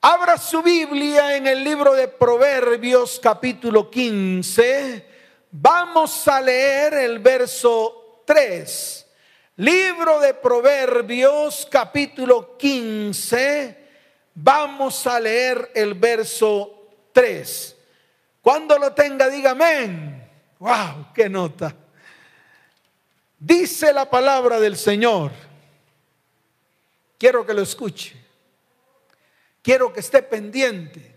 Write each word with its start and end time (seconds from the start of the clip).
Abra 0.00 0.38
su 0.38 0.62
Biblia 0.62 1.34
en 1.36 1.48
el 1.48 1.64
libro 1.64 1.92
de 1.92 2.06
Proverbios 2.06 3.18
capítulo 3.20 3.90
15. 3.90 5.04
Vamos 5.50 6.28
a 6.28 6.40
leer 6.40 6.94
el 6.94 7.18
verso 7.18 8.22
3. 8.24 9.06
Libro 9.56 10.20
de 10.20 10.34
Proverbios 10.34 11.66
capítulo 11.68 12.56
15. 12.56 13.88
Vamos 14.34 15.04
a 15.08 15.18
leer 15.18 15.72
el 15.74 15.94
verso 15.94 16.90
3. 17.10 17.76
Cuando 18.40 18.78
lo 18.78 18.92
tenga, 18.92 19.28
diga 19.28 19.50
amén. 19.50 20.30
¡Wow! 20.60 21.08
¡Qué 21.12 21.28
nota! 21.28 21.74
Dice 23.36 23.92
la 23.92 24.08
palabra 24.08 24.60
del 24.60 24.76
Señor. 24.76 25.32
Quiero 27.18 27.44
que 27.44 27.52
lo 27.52 27.62
escuche. 27.62 28.27
Quiero 29.68 29.92
que 29.92 30.00
esté 30.00 30.22
pendiente. 30.22 31.14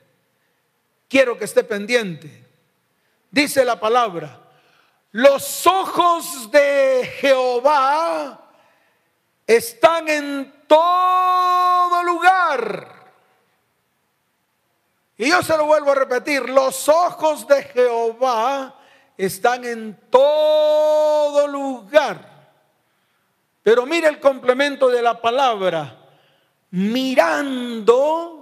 Quiero 1.07 1.37
que 1.37 1.45
esté 1.45 1.63
pendiente. 1.63 2.45
Dice 3.31 3.63
la 3.63 3.79
palabra. 3.79 4.41
Los 5.11 5.65
ojos 5.65 6.51
de 6.51 7.09
Jehová 7.21 8.51
están 9.47 10.09
en 10.09 10.65
todo 10.67 12.03
lugar. 12.03 13.13
Y 15.15 15.29
yo 15.29 15.41
se 15.43 15.55
lo 15.55 15.63
vuelvo 15.67 15.93
a 15.93 15.95
repetir. 15.95 16.49
Los 16.49 16.89
ojos 16.89 17.47
de 17.47 17.63
Jehová 17.63 18.75
están 19.17 19.63
en 19.63 19.97
todo 20.09 21.47
lugar. 21.47 22.49
Pero 23.63 23.85
mire 23.85 24.09
el 24.09 24.19
complemento 24.19 24.89
de 24.89 25.01
la 25.01 25.21
palabra. 25.21 25.99
Mirando 26.71 28.40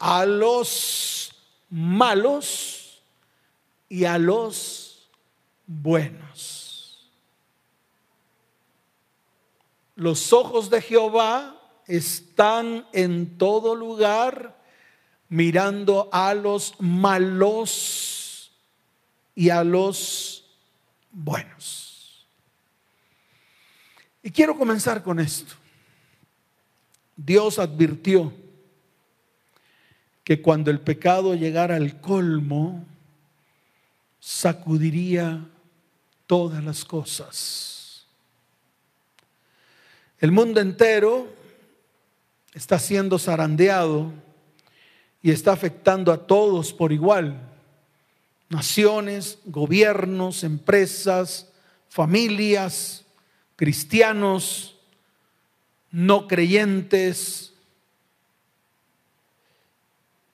a 0.00 0.24
los 0.24 1.32
malos 1.68 3.02
y 3.88 4.06
a 4.06 4.18
los 4.18 5.08
buenos. 5.66 7.10
Los 9.94 10.32
ojos 10.32 10.70
de 10.70 10.80
Jehová 10.80 11.60
están 11.86 12.86
en 12.92 13.36
todo 13.36 13.74
lugar 13.74 14.58
mirando 15.28 16.08
a 16.10 16.32
los 16.32 16.74
malos 16.80 18.52
y 19.34 19.50
a 19.50 19.62
los 19.62 20.50
buenos. 21.10 22.26
Y 24.22 24.30
quiero 24.30 24.56
comenzar 24.56 25.02
con 25.02 25.20
esto. 25.20 25.54
Dios 27.16 27.58
advirtió 27.58 28.32
que 30.30 30.40
cuando 30.40 30.70
el 30.70 30.78
pecado 30.78 31.34
llegara 31.34 31.74
al 31.74 32.00
colmo, 32.00 32.86
sacudiría 34.20 35.44
todas 36.28 36.62
las 36.62 36.84
cosas. 36.84 38.06
El 40.20 40.30
mundo 40.30 40.60
entero 40.60 41.26
está 42.54 42.78
siendo 42.78 43.18
zarandeado 43.18 44.12
y 45.20 45.32
está 45.32 45.50
afectando 45.50 46.12
a 46.12 46.28
todos 46.28 46.72
por 46.72 46.92
igual. 46.92 47.36
Naciones, 48.50 49.40
gobiernos, 49.46 50.44
empresas, 50.44 51.50
familias, 51.88 53.04
cristianos, 53.56 54.78
no 55.90 56.28
creyentes, 56.28 57.49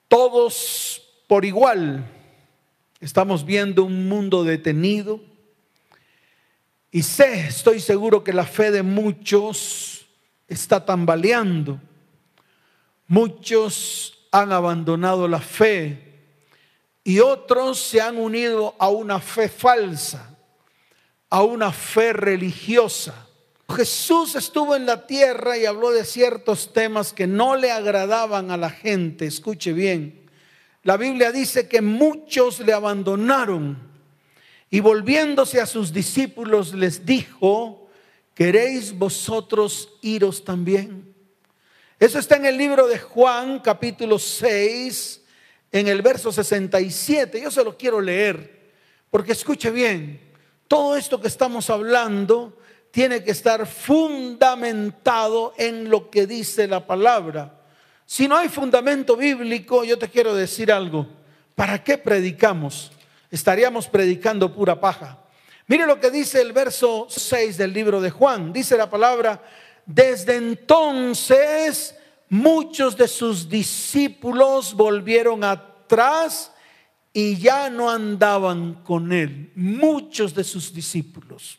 todos 0.08 1.02
por 1.26 1.44
igual. 1.44 2.04
Estamos 3.00 3.44
viendo 3.44 3.84
un 3.84 4.08
mundo 4.08 4.44
detenido. 4.44 5.20
Y 6.90 7.02
sé, 7.02 7.46
estoy 7.48 7.80
seguro 7.80 8.24
que 8.24 8.32
la 8.32 8.46
fe 8.46 8.70
de 8.70 8.82
muchos 8.82 10.06
está 10.48 10.84
tambaleando. 10.84 11.80
Muchos 13.06 14.26
han 14.32 14.52
abandonado 14.52 15.28
la 15.28 15.40
fe 15.40 16.06
y 17.04 17.20
otros 17.20 17.78
se 17.78 18.00
han 18.00 18.16
unido 18.16 18.74
a 18.78 18.88
una 18.88 19.20
fe 19.20 19.48
falsa, 19.48 20.36
a 21.30 21.42
una 21.42 21.70
fe 21.70 22.12
religiosa 22.12 23.25
Jesús 23.74 24.36
estuvo 24.36 24.76
en 24.76 24.86
la 24.86 25.06
tierra 25.06 25.58
y 25.58 25.66
habló 25.66 25.90
de 25.90 26.04
ciertos 26.04 26.72
temas 26.72 27.12
que 27.12 27.26
no 27.26 27.56
le 27.56 27.72
agradaban 27.72 28.50
a 28.50 28.56
la 28.56 28.70
gente. 28.70 29.26
Escuche 29.26 29.72
bien. 29.72 30.26
La 30.84 30.96
Biblia 30.96 31.32
dice 31.32 31.68
que 31.68 31.82
muchos 31.82 32.60
le 32.60 32.72
abandonaron 32.72 33.76
y 34.70 34.80
volviéndose 34.80 35.60
a 35.60 35.66
sus 35.66 35.92
discípulos 35.92 36.74
les 36.74 37.04
dijo, 37.04 37.88
¿queréis 38.34 38.96
vosotros 38.96 39.94
iros 40.00 40.44
también? 40.44 41.12
Eso 41.98 42.18
está 42.18 42.36
en 42.36 42.46
el 42.46 42.56
libro 42.56 42.86
de 42.86 42.98
Juan 42.98 43.58
capítulo 43.60 44.18
6, 44.18 45.22
en 45.72 45.88
el 45.88 46.02
verso 46.02 46.30
67. 46.30 47.40
Yo 47.40 47.50
se 47.50 47.64
lo 47.64 47.76
quiero 47.76 48.00
leer, 48.00 48.70
porque 49.10 49.32
escuche 49.32 49.70
bien, 49.70 50.20
todo 50.68 50.96
esto 50.96 51.20
que 51.20 51.28
estamos 51.28 51.68
hablando 51.70 52.58
tiene 52.96 53.22
que 53.22 53.32
estar 53.32 53.66
fundamentado 53.66 55.52
en 55.58 55.90
lo 55.90 56.08
que 56.08 56.26
dice 56.26 56.66
la 56.66 56.86
palabra. 56.86 57.60
Si 58.06 58.26
no 58.26 58.38
hay 58.38 58.48
fundamento 58.48 59.18
bíblico, 59.18 59.84
yo 59.84 59.98
te 59.98 60.08
quiero 60.08 60.34
decir 60.34 60.72
algo. 60.72 61.06
¿Para 61.54 61.84
qué 61.84 61.98
predicamos? 61.98 62.90
Estaríamos 63.30 63.86
predicando 63.86 64.50
pura 64.50 64.80
paja. 64.80 65.18
Mire 65.66 65.86
lo 65.86 66.00
que 66.00 66.10
dice 66.10 66.40
el 66.40 66.54
verso 66.54 67.06
6 67.10 67.58
del 67.58 67.74
libro 67.74 68.00
de 68.00 68.08
Juan. 68.08 68.50
Dice 68.50 68.78
la 68.78 68.88
palabra, 68.88 69.44
desde 69.84 70.36
entonces 70.36 71.94
muchos 72.30 72.96
de 72.96 73.08
sus 73.08 73.46
discípulos 73.46 74.72
volvieron 74.72 75.44
atrás 75.44 76.50
y 77.12 77.36
ya 77.36 77.68
no 77.68 77.90
andaban 77.90 78.82
con 78.84 79.12
él. 79.12 79.52
Muchos 79.54 80.34
de 80.34 80.44
sus 80.44 80.72
discípulos. 80.72 81.58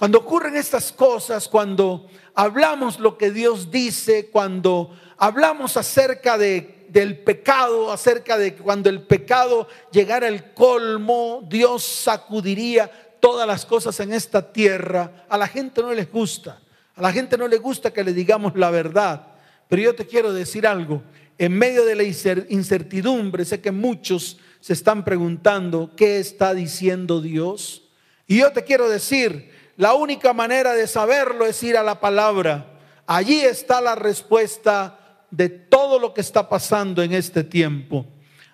Cuando 0.00 0.16
ocurren 0.16 0.56
estas 0.56 0.92
cosas, 0.92 1.46
cuando 1.46 2.06
hablamos 2.34 2.98
lo 3.00 3.18
que 3.18 3.30
Dios 3.30 3.70
dice, 3.70 4.30
cuando 4.30 4.98
hablamos 5.18 5.76
acerca 5.76 6.38
de, 6.38 6.86
del 6.88 7.18
pecado, 7.18 7.92
acerca 7.92 8.38
de 8.38 8.54
cuando 8.54 8.88
el 8.88 9.02
pecado 9.02 9.68
llegara 9.92 10.26
al 10.26 10.54
colmo, 10.54 11.46
Dios 11.50 11.82
sacudiría 11.84 12.90
todas 13.20 13.46
las 13.46 13.66
cosas 13.66 14.00
en 14.00 14.14
esta 14.14 14.54
tierra, 14.54 15.26
a 15.28 15.36
la 15.36 15.46
gente 15.46 15.82
no 15.82 15.92
les 15.92 16.10
gusta. 16.10 16.62
A 16.96 17.02
la 17.02 17.12
gente 17.12 17.36
no 17.36 17.46
le 17.46 17.58
gusta 17.58 17.92
que 17.92 18.02
le 18.02 18.14
digamos 18.14 18.56
la 18.56 18.70
verdad. 18.70 19.26
Pero 19.68 19.82
yo 19.82 19.94
te 19.94 20.06
quiero 20.06 20.32
decir 20.32 20.66
algo. 20.66 21.02
En 21.36 21.52
medio 21.52 21.84
de 21.84 21.94
la 21.94 22.04
incertidumbre, 22.04 23.44
sé 23.44 23.60
que 23.60 23.70
muchos 23.70 24.38
se 24.60 24.72
están 24.72 25.04
preguntando, 25.04 25.90
¿qué 25.94 26.20
está 26.20 26.54
diciendo 26.54 27.20
Dios? 27.20 27.82
Y 28.26 28.38
yo 28.38 28.50
te 28.52 28.64
quiero 28.64 28.88
decir, 28.88 29.59
la 29.80 29.94
única 29.94 30.34
manera 30.34 30.74
de 30.74 30.86
saberlo 30.86 31.46
es 31.46 31.62
ir 31.62 31.74
a 31.74 31.82
la 31.82 31.98
palabra. 32.00 32.66
Allí 33.06 33.40
está 33.40 33.80
la 33.80 33.94
respuesta 33.94 35.24
de 35.30 35.48
todo 35.48 35.98
lo 35.98 36.12
que 36.12 36.20
está 36.20 36.50
pasando 36.50 37.02
en 37.02 37.14
este 37.14 37.44
tiempo. 37.44 38.04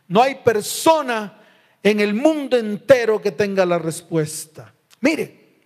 No 0.06 0.22
hay 0.22 0.36
persona 0.36 1.40
en 1.82 1.98
el 1.98 2.14
mundo 2.14 2.56
entero 2.56 3.20
que 3.20 3.32
tenga 3.32 3.66
la 3.66 3.76
respuesta. 3.76 4.72
Mire, 5.00 5.64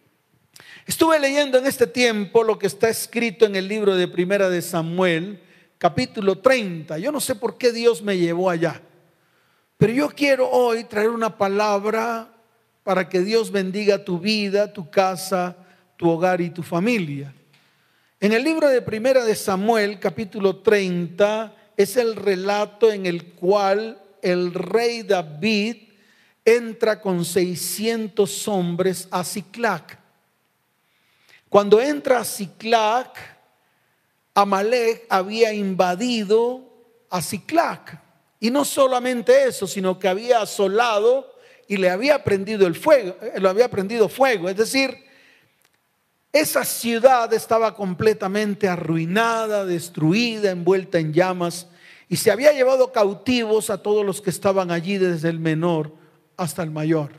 estuve 0.87 1.21
leyendo 1.21 1.59
en 1.59 1.67
este 1.67 1.87
tiempo 1.87 2.43
lo 2.43 2.59
que 2.59 2.67
está 2.67 2.89
escrito 2.89 3.45
en 3.45 3.55
el 3.55 3.69
libro 3.69 3.95
de 3.97 4.09
Primera 4.09 4.49
de 4.49 4.63
Samuel, 4.63 5.43
capítulo 5.77 6.39
30. 6.39 6.97
Yo 6.97 7.13
no 7.13 7.21
sé 7.21 7.35
por 7.35 7.59
qué 7.59 7.71
Dios 7.71 8.01
me 8.01 8.17
llevó 8.17 8.49
allá, 8.49 8.81
pero 9.77 9.93
yo 9.93 10.09
quiero 10.09 10.49
hoy 10.49 10.85
traer 10.85 11.11
una 11.11 11.37
palabra 11.37 12.31
para 12.83 13.09
que 13.09 13.21
Dios 13.21 13.51
bendiga 13.51 14.05
tu 14.05 14.19
vida, 14.19 14.73
tu 14.73 14.91
casa, 14.91 15.57
tu 16.01 16.09
hogar 16.09 16.41
y 16.41 16.49
tu 16.49 16.63
familia. 16.63 17.31
En 18.21 18.33
el 18.33 18.43
libro 18.43 18.71
de 18.71 18.81
Primera 18.81 19.23
de 19.23 19.37
Samuel, 19.37 20.01
capítulo 20.01 20.57
30, 20.57 21.55
es 21.77 21.99
el 21.99 22.17
relato 22.17 22.91
en 22.91 23.05
el 23.05 23.35
cual 23.35 24.01
el 24.23 24.55
rey 24.55 25.03
David 25.03 25.77
entra 26.43 27.03
con 27.03 27.23
600 27.23 28.49
hombres 28.49 29.09
a 29.11 29.23
Ciclac. 29.23 29.99
Cuando 31.51 31.83
entra 31.83 32.21
a 32.21 32.25
Ciclac, 32.25 33.19
Amalek 34.33 35.05
había 35.11 35.53
invadido 35.53 36.63
a 37.11 37.21
Ciclac. 37.21 38.01
Y 38.41 38.51
no 38.51 38.65
solamente 38.65 39.45
eso, 39.45 39.67
sino 39.67 39.99
que 39.99 40.09
había 40.09 40.41
asolado 40.41 41.37
y 41.69 41.77
le 41.77 41.91
había 41.91 42.25
prendido 42.25 42.67
el 42.67 42.75
fuego, 42.75 43.19
eh, 43.21 43.39
lo 43.39 43.51
había 43.51 43.69
prendido 43.69 44.09
fuego, 44.09 44.49
es 44.49 44.57
decir, 44.57 45.10
esa 46.33 46.65
ciudad 46.65 47.33
estaba 47.33 47.75
completamente 47.75 48.69
arruinada, 48.69 49.65
destruida, 49.65 50.51
envuelta 50.51 50.99
en 50.99 51.13
llamas. 51.13 51.67
y 52.09 52.17
se 52.17 52.33
había 52.33 52.53
llevado 52.53 52.91
cautivos 52.91 53.71
a 53.71 53.83
todos 53.83 54.05
los 54.05 54.21
que 54.21 54.31
estaban 54.31 54.73
allí 54.73 54.99
desde 54.99 55.29
el 55.29 55.39
menor 55.39 55.95
hasta 56.37 56.65
el 56.65 56.71
mayor. 56.73 57.13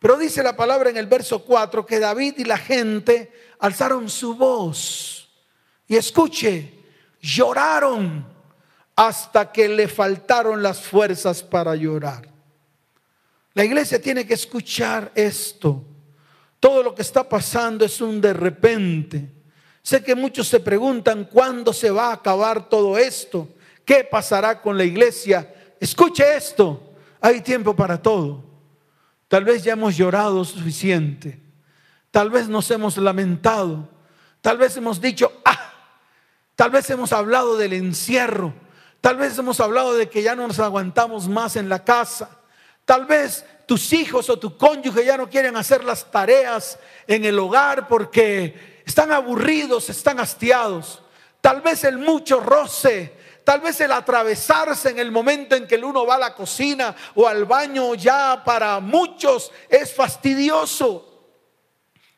Pero 0.00 0.18
dice 0.18 0.42
la 0.42 0.56
palabra 0.56 0.90
en 0.90 0.96
el 0.96 1.06
verso 1.06 1.44
4 1.44 1.86
que 1.86 2.00
David 2.00 2.34
y 2.38 2.44
la 2.44 2.58
gente 2.58 3.30
alzaron 3.60 4.10
su 4.10 4.34
voz 4.34 5.30
y 5.86 5.94
escuche, 5.94 6.72
lloraron 7.20 8.26
hasta 8.96 9.52
que 9.52 9.68
le 9.68 9.86
faltaron 9.86 10.62
las 10.62 10.80
fuerzas 10.80 11.42
para 11.42 11.76
llorar. 11.76 12.28
La 13.54 13.64
iglesia 13.64 14.00
tiene 14.00 14.26
que 14.26 14.34
escuchar 14.34 15.12
esto. 15.14 15.84
Todo 16.62 16.84
lo 16.84 16.94
que 16.94 17.02
está 17.02 17.28
pasando 17.28 17.84
es 17.84 18.00
un 18.00 18.20
de 18.20 18.32
repente. 18.32 19.28
Sé 19.82 20.00
que 20.00 20.14
muchos 20.14 20.46
se 20.46 20.60
preguntan 20.60 21.24
cuándo 21.24 21.72
se 21.72 21.90
va 21.90 22.10
a 22.10 22.12
acabar 22.12 22.68
todo 22.68 22.96
esto. 22.96 23.48
¿Qué 23.84 24.04
pasará 24.08 24.62
con 24.62 24.78
la 24.78 24.84
iglesia? 24.84 25.52
Escuche 25.80 26.36
esto. 26.36 26.94
Hay 27.20 27.40
tiempo 27.40 27.74
para 27.74 28.00
todo. 28.00 28.44
Tal 29.26 29.42
vez 29.42 29.64
ya 29.64 29.72
hemos 29.72 29.96
llorado 29.96 30.44
suficiente. 30.44 31.40
Tal 32.12 32.30
vez 32.30 32.48
nos 32.48 32.70
hemos 32.70 32.96
lamentado. 32.96 33.88
Tal 34.40 34.56
vez 34.56 34.76
hemos 34.76 35.00
dicho, 35.00 35.32
ah, 35.44 35.72
tal 36.54 36.70
vez 36.70 36.88
hemos 36.90 37.12
hablado 37.12 37.56
del 37.56 37.72
encierro. 37.72 38.54
Tal 39.00 39.16
vez 39.16 39.36
hemos 39.36 39.58
hablado 39.58 39.94
de 39.94 40.08
que 40.08 40.22
ya 40.22 40.36
no 40.36 40.46
nos 40.46 40.60
aguantamos 40.60 41.26
más 41.26 41.56
en 41.56 41.68
la 41.68 41.82
casa. 41.82 42.38
Tal 42.84 43.04
vez 43.04 43.44
tus 43.72 43.90
hijos 43.94 44.28
o 44.28 44.38
tu 44.38 44.58
cónyuge 44.58 45.02
ya 45.02 45.16
no 45.16 45.30
quieren 45.30 45.56
hacer 45.56 45.82
las 45.82 46.10
tareas 46.10 46.78
en 47.06 47.24
el 47.24 47.38
hogar 47.38 47.88
porque 47.88 48.82
están 48.84 49.10
aburridos, 49.10 49.88
están 49.88 50.20
hastiados. 50.20 51.00
Tal 51.40 51.62
vez 51.62 51.82
el 51.84 51.96
mucho 51.96 52.38
roce, 52.38 53.14
tal 53.44 53.62
vez 53.62 53.80
el 53.80 53.92
atravesarse 53.92 54.90
en 54.90 54.98
el 54.98 55.10
momento 55.10 55.56
en 55.56 55.66
que 55.66 55.76
el 55.76 55.84
uno 55.84 56.04
va 56.04 56.16
a 56.16 56.18
la 56.18 56.34
cocina 56.34 56.94
o 57.14 57.26
al 57.26 57.46
baño 57.46 57.94
ya 57.94 58.42
para 58.44 58.78
muchos 58.78 59.50
es 59.70 59.94
fastidioso. 59.94 61.32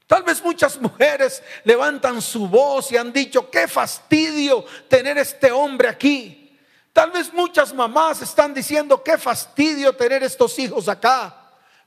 Tal 0.09 0.25
vez 0.25 0.43
muchas 0.43 0.81
mujeres 0.81 1.41
levantan 1.63 2.21
su 2.21 2.49
voz 2.49 2.91
y 2.91 2.97
han 2.97 3.13
dicho, 3.13 3.49
qué 3.49 3.69
fastidio 3.69 4.65
tener 4.89 5.19
este 5.19 5.53
hombre 5.53 5.87
aquí. 5.87 6.59
Tal 6.93 7.13
vez 7.13 7.33
muchas 7.33 7.73
mamás 7.73 8.23
están 8.23 8.53
diciendo, 8.53 9.05
qué 9.05 9.17
fastidio 9.19 9.95
tener 9.95 10.25
estos 10.25 10.59
hijos 10.59 10.89
acá. 10.89 11.43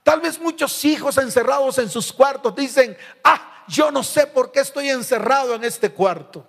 Tal 0.08 0.22
vez 0.22 0.40
muchos 0.40 0.86
hijos 0.86 1.18
encerrados 1.18 1.78
en 1.80 1.90
sus 1.90 2.14
cuartos 2.14 2.56
dicen, 2.56 2.96
ah, 3.26 3.66
yo 3.68 3.92
no 3.92 4.02
sé 4.04 4.26
por 4.26 4.54
qué 4.54 4.62
estoy 4.62 4.88
encerrado 4.88 5.54
en 5.54 5.66
este 5.66 5.90
cuarto. 5.90 6.48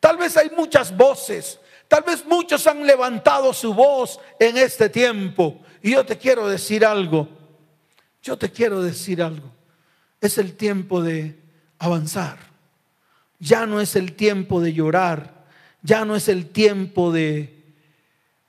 Tal 0.00 0.16
vez 0.16 0.36
hay 0.36 0.50
muchas 0.50 0.96
voces, 0.96 1.60
tal 1.86 2.02
vez 2.02 2.26
muchos 2.26 2.66
han 2.66 2.84
levantado 2.84 3.54
su 3.54 3.72
voz 3.72 4.18
en 4.40 4.56
este 4.56 4.88
tiempo. 4.88 5.60
Y 5.80 5.92
yo 5.92 6.04
te 6.04 6.18
quiero 6.18 6.48
decir 6.48 6.84
algo, 6.84 7.28
yo 8.20 8.36
te 8.36 8.50
quiero 8.50 8.82
decir 8.82 9.22
algo. 9.22 9.54
Es 10.20 10.36
el 10.36 10.56
tiempo 10.56 11.00
de 11.00 11.40
avanzar. 11.78 12.40
Ya 13.38 13.64
no 13.64 13.80
es 13.80 13.94
el 13.94 14.16
tiempo 14.16 14.60
de 14.60 14.72
llorar, 14.72 15.46
ya 15.82 16.04
no 16.04 16.16
es 16.16 16.26
el 16.26 16.50
tiempo 16.50 17.12
de 17.12 17.64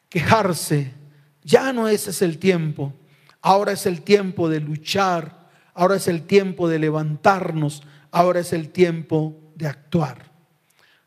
quejarse. 0.10 0.92
Ya 1.44 1.72
no 1.72 1.88
ese 1.88 2.10
es 2.10 2.24
el 2.24 2.40
tiempo. 2.40 2.96
Ahora 3.42 3.72
es 3.72 3.86
el 3.86 4.02
tiempo 4.02 4.50
de 4.50 4.60
luchar. 4.60 5.50
Ahora 5.74 5.96
es 5.96 6.08
el 6.08 6.24
tiempo 6.24 6.68
de 6.68 6.80
levantarnos. 6.80 7.84
Ahora 8.12 8.40
es 8.40 8.54
el 8.54 8.70
tiempo 8.70 9.52
de 9.56 9.68
actuar. 9.68 10.32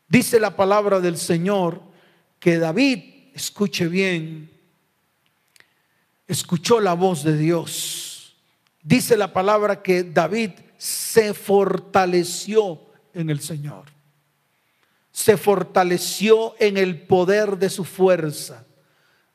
Dice 0.07 0.39
la 0.39 0.55
palabra 0.55 0.99
del 0.99 1.17
Señor 1.17 1.81
que 2.39 2.59
David, 2.59 3.31
escuche 3.33 3.87
bien, 3.87 4.51
escuchó 6.27 6.79
la 6.79 6.93
voz 6.93 7.23
de 7.23 7.37
Dios. 7.37 8.35
Dice 8.81 9.17
la 9.17 9.31
palabra 9.31 9.81
que 9.81 10.03
David 10.03 10.51
se 10.77 11.33
fortaleció 11.33 12.81
en 13.13 13.29
el 13.29 13.39
Señor. 13.39 13.85
Se 15.11 15.37
fortaleció 15.37 16.55
en 16.59 16.77
el 16.77 17.01
poder 17.01 17.57
de 17.57 17.69
su 17.69 17.85
fuerza. 17.85 18.65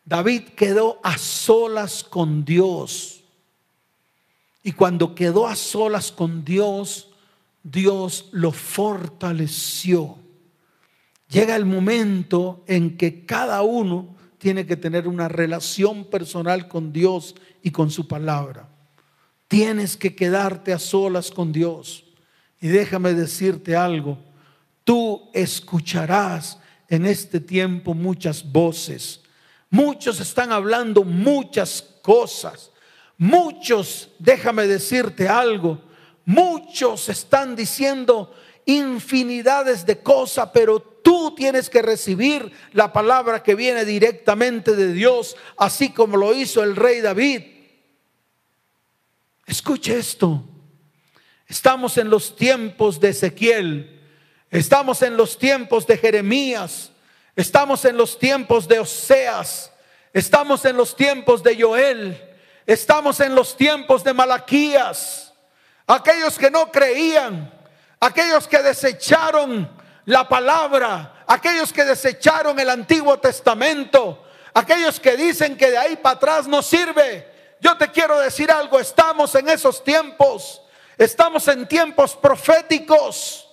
David 0.08 0.44
quedó 0.56 1.00
a 1.02 1.18
solas 1.18 2.02
con 2.02 2.42
Dios. 2.42 3.22
Y 4.62 4.72
cuando 4.72 5.14
quedó 5.14 5.46
a 5.46 5.54
solas 5.54 6.10
con 6.10 6.46
Dios, 6.46 7.10
Dios 7.62 8.30
lo 8.32 8.50
fortaleció. 8.50 10.16
Llega 11.28 11.54
el 11.56 11.66
momento 11.66 12.64
en 12.66 12.96
que 12.96 13.26
cada 13.26 13.60
uno 13.60 14.16
tiene 14.38 14.64
que 14.64 14.78
tener 14.78 15.06
una 15.06 15.28
relación 15.28 16.06
personal 16.06 16.68
con 16.68 16.90
Dios 16.90 17.34
y 17.62 17.70
con 17.70 17.90
su 17.90 18.08
palabra. 18.08 18.66
Tienes 19.46 19.98
que 19.98 20.14
quedarte 20.16 20.72
a 20.72 20.78
solas 20.78 21.30
con 21.30 21.52
Dios. 21.52 22.04
Y 22.62 22.68
déjame 22.68 23.12
decirte 23.12 23.76
algo, 23.76 24.16
tú 24.84 25.28
escucharás 25.34 26.58
en 26.88 27.04
este 27.04 27.40
tiempo 27.40 27.92
muchas 27.92 28.50
voces 28.50 29.20
Muchos 29.70 30.20
están 30.20 30.52
hablando 30.52 31.04
muchas 31.04 31.82
cosas. 32.02 32.72
Muchos, 33.18 34.10
déjame 34.18 34.66
decirte 34.66 35.28
algo, 35.28 35.82
muchos 36.24 37.08
están 37.08 37.56
diciendo 37.56 38.32
infinidades 38.64 39.84
de 39.84 39.98
cosas, 40.02 40.50
pero 40.52 40.78
tú 40.80 41.34
tienes 41.34 41.68
que 41.68 41.82
recibir 41.82 42.52
la 42.72 42.92
palabra 42.92 43.42
que 43.42 43.54
viene 43.54 43.84
directamente 43.84 44.76
de 44.76 44.92
Dios, 44.92 45.36
así 45.56 45.90
como 45.90 46.16
lo 46.16 46.34
hizo 46.34 46.62
el 46.62 46.76
rey 46.76 47.00
David. 47.00 47.42
Escuche 49.46 49.98
esto. 49.98 50.44
Estamos 51.46 51.96
en 51.96 52.10
los 52.10 52.36
tiempos 52.36 53.00
de 53.00 53.08
Ezequiel. 53.08 54.00
Estamos 54.50 55.00
en 55.02 55.16
los 55.16 55.38
tiempos 55.38 55.86
de 55.86 55.96
Jeremías. 55.96 56.92
Estamos 57.38 57.84
en 57.84 57.96
los 57.96 58.18
tiempos 58.18 58.66
de 58.66 58.80
Oseas. 58.80 59.70
Estamos 60.12 60.64
en 60.64 60.76
los 60.76 60.96
tiempos 60.96 61.40
de 61.40 61.62
Joel. 61.62 62.36
Estamos 62.66 63.20
en 63.20 63.32
los 63.32 63.56
tiempos 63.56 64.02
de 64.02 64.12
Malaquías. 64.12 65.32
Aquellos 65.86 66.36
que 66.36 66.50
no 66.50 66.72
creían, 66.72 67.48
aquellos 68.00 68.48
que 68.48 68.58
desecharon 68.58 69.70
la 70.06 70.28
palabra, 70.28 71.22
aquellos 71.28 71.72
que 71.72 71.84
desecharon 71.84 72.58
el 72.58 72.70
Antiguo 72.70 73.20
Testamento, 73.20 74.24
aquellos 74.52 74.98
que 74.98 75.16
dicen 75.16 75.56
que 75.56 75.70
de 75.70 75.78
ahí 75.78 75.94
para 75.94 76.16
atrás 76.16 76.48
no 76.48 76.60
sirve. 76.60 77.54
Yo 77.60 77.78
te 77.78 77.88
quiero 77.92 78.18
decir 78.18 78.50
algo, 78.50 78.80
estamos 78.80 79.32
en 79.36 79.48
esos 79.48 79.84
tiempos, 79.84 80.60
estamos 80.96 81.46
en 81.46 81.68
tiempos 81.68 82.16
proféticos. 82.16 83.44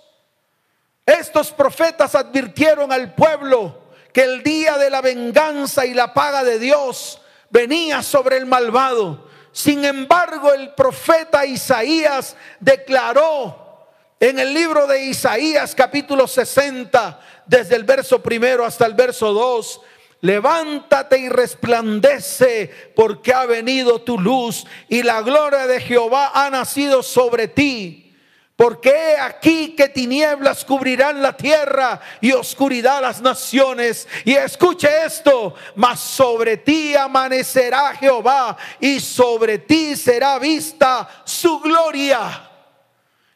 Estos 1.05 1.51
profetas 1.51 2.15
advirtieron 2.15 2.91
al 2.91 3.13
pueblo 3.13 3.84
que 4.15 4.23
el 4.23 4.43
día 4.43 4.77
de 4.77 4.89
la 4.89 5.01
venganza 5.01 5.85
y 5.85 5.93
la 5.93 6.13
paga 6.13 6.45
de 6.45 6.57
Dios 6.57 7.19
venía 7.49 8.01
sobre 8.01 8.37
el 8.37 8.45
malvado. 8.45 9.27
Sin 9.51 9.83
embargo, 9.83 10.53
el 10.53 10.73
profeta 10.73 11.45
Isaías 11.45 12.37
declaró 12.61 13.89
en 14.17 14.39
el 14.39 14.53
libro 14.53 14.87
de 14.87 15.03
Isaías 15.03 15.75
capítulo 15.75 16.27
60, 16.27 17.19
desde 17.45 17.75
el 17.75 17.83
verso 17.83 18.23
primero 18.23 18.63
hasta 18.63 18.85
el 18.85 18.93
verso 18.93 19.33
2, 19.33 19.81
levántate 20.21 21.17
y 21.17 21.27
resplandece 21.27 22.71
porque 22.95 23.33
ha 23.33 23.45
venido 23.45 23.99
tu 23.99 24.17
luz 24.17 24.65
y 24.87 25.03
la 25.03 25.23
gloria 25.23 25.67
de 25.67 25.81
Jehová 25.81 26.31
ha 26.33 26.49
nacido 26.49 27.03
sobre 27.03 27.49
ti. 27.49 28.04
Porque 28.55 29.17
aquí 29.19 29.75
que 29.75 29.89
tinieblas 29.89 30.63
cubrirán 30.63 31.21
la 31.21 31.35
tierra 31.35 31.99
y 32.21 32.31
oscuridad 32.31 33.01
las 33.01 33.21
naciones. 33.21 34.07
Y 34.23 34.33
escuche 34.33 34.87
esto, 35.05 35.55
mas 35.75 35.99
sobre 35.99 36.55
ti 36.57 36.95
amanecerá 36.95 37.93
Jehová 37.95 38.55
y 38.79 39.01
sobre 39.01 39.57
ti 39.57 39.97
será 39.97 40.39
vista 40.39 41.07
su 41.25 41.59
gloria. 41.59 42.49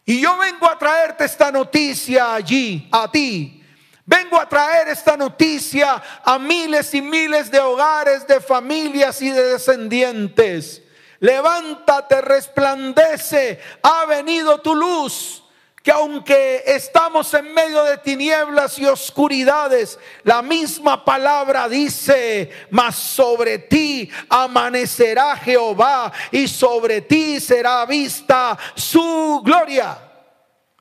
Y 0.06 0.22
yo 0.22 0.38
vengo 0.38 0.70
a 0.70 0.80
traerte 0.80 1.26
esta 1.26 1.52
noticia 1.52 2.36
allí, 2.36 2.88
a 2.90 3.12
ti. 3.12 3.62
Vengo 4.06 4.40
a 4.40 4.48
traer 4.48 4.88
esta 4.88 5.18
noticia 5.18 6.02
a 6.24 6.40
miles 6.40 6.94
y 6.94 7.02
miles 7.02 7.52
de 7.52 7.60
hogares, 7.60 8.26
de 8.26 8.40
familias 8.40 9.22
y 9.22 9.30
de 9.32 9.44
descendientes 9.44 10.82
levántate, 11.20 12.22
resplandece, 12.22 13.60
ha 13.82 14.06
venido 14.06 14.60
tu 14.60 14.76
luz. 14.76 15.44
Que 15.82 15.92
aunque 15.92 16.62
estamos 16.66 17.34
en 17.34 17.54
medio 17.54 17.84
de 17.86 17.98
tinieblas 17.98 18.78
y 18.78 18.86
oscuridades, 18.86 19.98
la 20.24 20.42
misma 20.42 21.06
palabra 21.06 21.70
dice, 21.70 22.52
mas 22.70 22.96
sobre 22.96 23.60
ti 23.60 24.12
amanecerá 24.28 25.38
Jehová 25.38 26.12
y 26.32 26.50
sobre 26.50 27.00
ti 27.00 27.40
será 27.40 27.86
vista 27.86 28.58
su 28.76 29.42
gloria. 29.42 29.98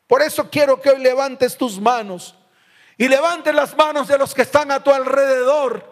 Por 0.08 0.20
eso 0.20 0.50
quiero 0.50 0.80
que 0.80 0.90
hoy 0.90 0.98
levantes 0.98 1.56
tus 1.56 1.80
manos 1.80 2.34
y 2.96 3.06
levantes 3.06 3.54
las 3.54 3.76
manos 3.76 4.08
de 4.08 4.18
los 4.18 4.34
que 4.34 4.42
están 4.42 4.72
a 4.72 4.82
tu 4.82 4.90
alrededor 4.90 5.87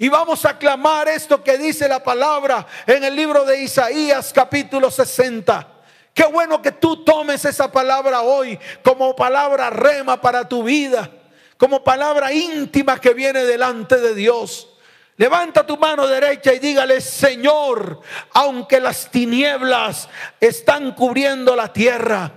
Y 0.00 0.08
vamos 0.08 0.44
a 0.44 0.56
clamar 0.56 1.08
esto 1.08 1.42
que 1.42 1.58
dice 1.58 1.88
la 1.88 2.02
palabra 2.02 2.64
en 2.86 3.02
el 3.02 3.16
libro 3.16 3.44
de 3.44 3.60
Isaías 3.60 4.32
capítulo 4.32 4.92
60. 4.92 5.66
Qué 6.14 6.24
bueno 6.24 6.62
que 6.62 6.70
tú 6.70 7.02
tomes 7.02 7.44
esa 7.44 7.72
palabra 7.72 8.22
hoy 8.22 8.56
como 8.84 9.16
palabra 9.16 9.70
rema 9.70 10.20
para 10.20 10.48
tu 10.48 10.62
vida, 10.62 11.10
como 11.56 11.82
palabra 11.82 12.32
íntima 12.32 13.00
que 13.00 13.12
viene 13.12 13.42
delante 13.44 13.96
de 13.96 14.14
Dios. 14.14 14.68
Levanta 15.16 15.66
tu 15.66 15.76
mano 15.76 16.06
derecha 16.06 16.52
y 16.52 16.60
dígale, 16.60 17.00
Señor, 17.00 18.00
aunque 18.34 18.78
las 18.78 19.10
tinieblas 19.10 20.08
están 20.38 20.92
cubriendo 20.92 21.56
la 21.56 21.72
tierra 21.72 22.30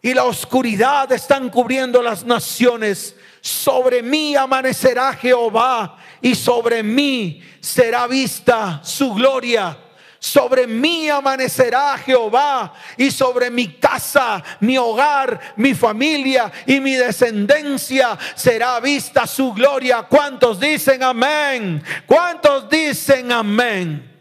y 0.00 0.14
la 0.14 0.22
oscuridad 0.22 1.10
están 1.10 1.50
cubriendo 1.50 2.02
las 2.02 2.24
naciones, 2.24 3.16
sobre 3.40 4.00
mí 4.00 4.36
amanecerá 4.36 5.12
Jehová 5.14 5.96
y 6.20 6.34
sobre 6.34 6.82
mí 6.82 7.42
será 7.60 8.06
vista 8.06 8.80
su 8.82 9.14
gloria. 9.14 9.76
Sobre 10.22 10.66
mí 10.66 11.08
amanecerá 11.08 11.96
Jehová 11.96 12.74
y 12.98 13.10
sobre 13.10 13.50
mi 13.50 13.68
casa, 13.76 14.44
mi 14.60 14.76
hogar, 14.76 15.54
mi 15.56 15.74
familia 15.74 16.52
y 16.66 16.78
mi 16.78 16.92
descendencia 16.92 18.18
será 18.34 18.80
vista 18.80 19.26
su 19.26 19.54
gloria. 19.54 20.02
¿Cuántos 20.02 20.60
dicen 20.60 21.02
amén? 21.02 21.82
¿Cuántos 22.04 22.68
dicen 22.68 23.32
amén? 23.32 24.14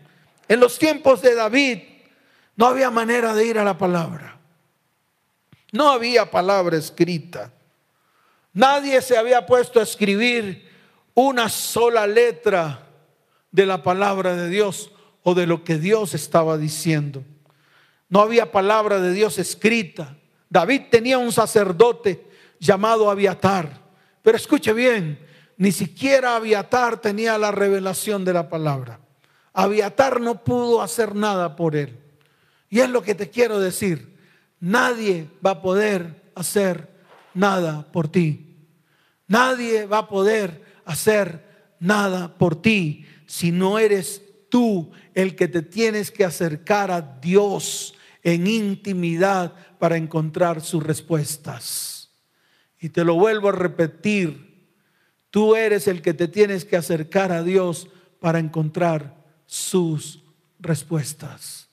En 0.47 0.59
los 0.61 0.79
tiempos 0.79 1.21
de 1.21 1.35
David 1.35 1.79
no 2.55 2.67
había 2.67 2.89
manera 2.89 3.33
de 3.33 3.45
ir 3.45 3.59
a 3.59 3.65
la 3.65 3.77
palabra. 3.77 4.37
No 5.73 5.91
había 5.91 6.31
palabra 6.31 6.77
escrita. 6.77 7.51
Nadie 8.53 9.01
se 9.01 9.17
había 9.17 9.45
puesto 9.45 9.81
a 9.81 9.83
escribir 9.83 10.68
una 11.27 11.49
sola 11.49 12.07
letra 12.07 12.87
de 13.51 13.65
la 13.65 13.83
palabra 13.83 14.37
de 14.37 14.47
Dios 14.47 14.91
o 15.23 15.33
de 15.33 15.47
lo 15.47 15.65
que 15.65 15.77
Dios 15.77 16.13
estaba 16.13 16.57
diciendo. 16.57 17.25
No 18.07 18.21
había 18.21 18.53
palabra 18.53 19.01
de 19.01 19.11
Dios 19.11 19.37
escrita. 19.37 20.15
David 20.49 20.83
tenía 20.89 21.17
un 21.17 21.33
sacerdote 21.33 22.25
llamado 22.59 23.11
Abiatar. 23.11 23.81
Pero 24.21 24.37
escuche 24.37 24.71
bien, 24.71 25.19
ni 25.57 25.73
siquiera 25.73 26.37
Abiatar 26.37 27.01
tenía 27.01 27.37
la 27.37 27.51
revelación 27.51 28.23
de 28.23 28.33
la 28.33 28.47
palabra. 28.47 29.01
Abiatar 29.51 30.21
no 30.21 30.43
pudo 30.43 30.81
hacer 30.81 31.15
nada 31.15 31.57
por 31.57 31.75
él. 31.75 31.99
Y 32.69 32.79
es 32.79 32.89
lo 32.89 33.01
que 33.01 33.13
te 33.13 33.29
quiero 33.29 33.59
decir. 33.59 34.17
Nadie 34.61 35.27
va 35.45 35.51
a 35.51 35.61
poder 35.61 36.31
hacer 36.33 36.87
nada 37.33 37.85
por 37.91 38.07
ti. 38.07 38.55
Nadie 39.27 39.85
va 39.85 39.99
a 39.99 40.07
poder 40.07 40.68
hacer 40.89 41.75
nada 41.79 42.37
por 42.37 42.61
ti 42.61 43.05
si 43.25 43.51
no 43.51 43.77
eres 43.77 44.23
tú 44.49 44.91
el 45.13 45.35
que 45.35 45.47
te 45.47 45.61
tienes 45.61 46.11
que 46.11 46.25
acercar 46.25 46.89
a 46.91 47.01
Dios 47.01 47.93
en 48.23 48.47
intimidad 48.47 49.53
para 49.77 49.97
encontrar 49.97 50.61
sus 50.61 50.83
respuestas. 50.83 52.09
Y 52.79 52.89
te 52.89 53.03
lo 53.03 53.15
vuelvo 53.15 53.49
a 53.49 53.53
repetir, 53.53 54.67
tú 55.29 55.55
eres 55.55 55.87
el 55.87 56.01
que 56.01 56.13
te 56.13 56.27
tienes 56.27 56.65
que 56.65 56.77
acercar 56.77 57.31
a 57.31 57.43
Dios 57.43 57.87
para 58.19 58.39
encontrar 58.39 59.23
sus 59.45 60.23
respuestas. 60.59 61.69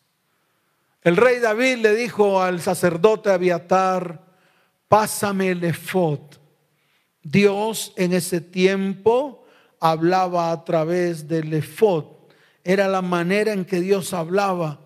El 1.02 1.16
rey 1.16 1.38
David 1.38 1.78
le 1.78 1.94
dijo 1.94 2.42
al 2.42 2.60
sacerdote 2.60 3.30
Abiatar, 3.30 4.26
pásame 4.88 5.50
el 5.50 5.64
efod. 5.64 6.20
Dios 7.28 7.92
en 7.96 8.12
ese 8.12 8.40
tiempo 8.40 9.44
hablaba 9.80 10.52
a 10.52 10.64
través 10.64 11.26
del 11.26 11.52
efod. 11.54 12.04
Era 12.62 12.86
la 12.86 13.02
manera 13.02 13.52
en 13.52 13.64
que 13.64 13.80
Dios 13.80 14.12
hablaba. 14.12 14.80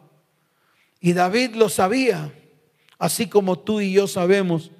Y 1.00 1.12
David 1.12 1.54
lo 1.54 1.68
sabía, 1.68 2.32
así 2.98 3.26
como 3.28 3.58
tú 3.58 3.82
y 3.82 3.92
yo 3.92 4.06
sabemos 4.06 4.70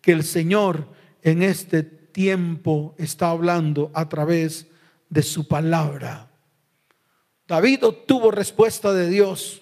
que 0.00 0.12
el 0.12 0.24
Señor 0.24 0.88
en 1.22 1.42
este 1.42 1.82
tiempo 1.82 2.94
está 2.96 3.30
hablando 3.30 3.90
a 3.92 4.08
través 4.08 4.66
de 5.10 5.22
su 5.22 5.46
palabra. 5.46 6.30
David 7.46 7.84
obtuvo 7.84 8.30
respuesta 8.30 8.94
de 8.94 9.10
Dios. 9.10 9.60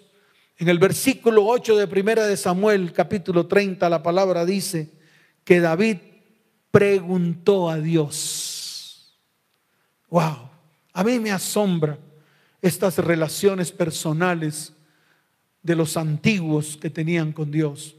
En 0.58 0.68
el 0.68 0.78
versículo 0.78 1.44
8 1.44 1.76
de 1.76 1.88
Primera 1.88 2.24
de 2.24 2.36
Samuel, 2.36 2.92
capítulo 2.92 3.48
30, 3.48 3.88
la 3.88 4.02
palabra 4.02 4.44
dice 4.44 4.92
que 5.44 5.58
David 5.60 5.98
preguntó 6.70 7.68
a 7.68 7.78
Dios. 7.78 9.14
Wow, 10.10 10.50
a 10.92 11.04
mí 11.04 11.18
me 11.18 11.30
asombra 11.30 11.98
estas 12.62 12.98
relaciones 12.98 13.70
personales 13.70 14.72
de 15.62 15.76
los 15.76 15.96
antiguos 15.96 16.76
que 16.76 16.90
tenían 16.90 17.32
con 17.32 17.50
Dios. 17.50 17.96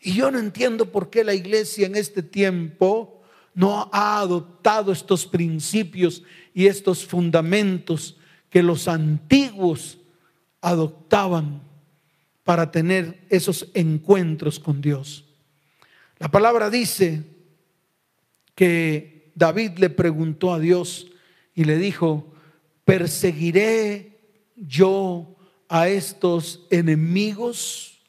Y 0.00 0.14
yo 0.14 0.30
no 0.30 0.38
entiendo 0.38 0.90
por 0.90 1.10
qué 1.10 1.24
la 1.24 1.34
iglesia 1.34 1.86
en 1.86 1.96
este 1.96 2.22
tiempo 2.22 3.22
no 3.54 3.88
ha 3.92 4.20
adoptado 4.20 4.92
estos 4.92 5.26
principios 5.26 6.22
y 6.54 6.66
estos 6.66 7.06
fundamentos 7.06 8.16
que 8.50 8.62
los 8.62 8.88
antiguos 8.88 9.98
adoptaban 10.60 11.62
para 12.44 12.70
tener 12.70 13.24
esos 13.28 13.68
encuentros 13.74 14.58
con 14.58 14.80
Dios. 14.80 15.24
La 16.18 16.30
palabra 16.30 16.70
dice 16.70 17.22
que 18.54 19.32
David 19.34 19.78
le 19.78 19.90
preguntó 19.90 20.52
a 20.52 20.58
Dios 20.58 21.10
y 21.54 21.64
le 21.64 21.76
dijo, 21.78 22.32
¿perseguiré 22.84 24.20
yo 24.56 25.36
a 25.68 25.88
estos 25.88 26.66
enemigos? 26.70 28.00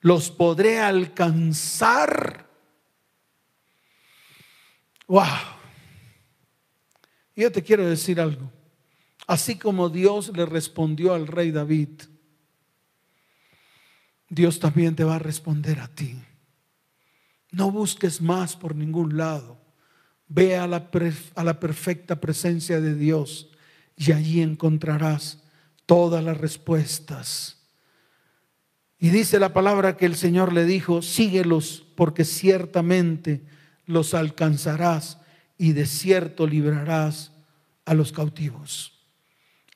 ¿Los 0.00 0.30
podré 0.30 0.80
alcanzar? 0.80 2.48
¡Wow! 5.06 5.24
Yo 7.34 7.52
te 7.52 7.62
quiero 7.62 7.88
decir 7.88 8.20
algo. 8.20 8.50
Así 9.26 9.56
como 9.56 9.90
Dios 9.90 10.32
le 10.34 10.46
respondió 10.46 11.14
al 11.14 11.26
rey 11.26 11.50
David, 11.50 11.90
Dios 14.28 14.58
también 14.58 14.96
te 14.96 15.04
va 15.04 15.16
a 15.16 15.20
responder 15.20 15.80
a 15.80 15.88
ti. 15.88 16.18
No 17.50 17.70
busques 17.70 18.20
más 18.20 18.56
por 18.56 18.74
ningún 18.74 19.16
lado. 19.16 19.67
Ve 20.28 20.56
a 20.56 20.66
la, 20.66 20.90
a 21.34 21.44
la 21.44 21.60
perfecta 21.60 22.20
presencia 22.20 22.80
de 22.80 22.94
Dios 22.94 23.48
y 23.96 24.12
allí 24.12 24.42
encontrarás 24.42 25.42
todas 25.86 26.22
las 26.22 26.36
respuestas. 26.36 27.58
Y 28.98 29.10
dice 29.10 29.38
la 29.38 29.52
palabra 29.52 29.96
que 29.96 30.06
el 30.06 30.16
Señor 30.16 30.52
le 30.52 30.64
dijo, 30.64 31.02
síguelos 31.02 31.86
porque 31.94 32.24
ciertamente 32.24 33.42
los 33.86 34.12
alcanzarás 34.12 35.18
y 35.56 35.72
de 35.72 35.86
cierto 35.86 36.46
librarás 36.46 37.32
a 37.84 37.94
los 37.94 38.12
cautivos. 38.12 38.92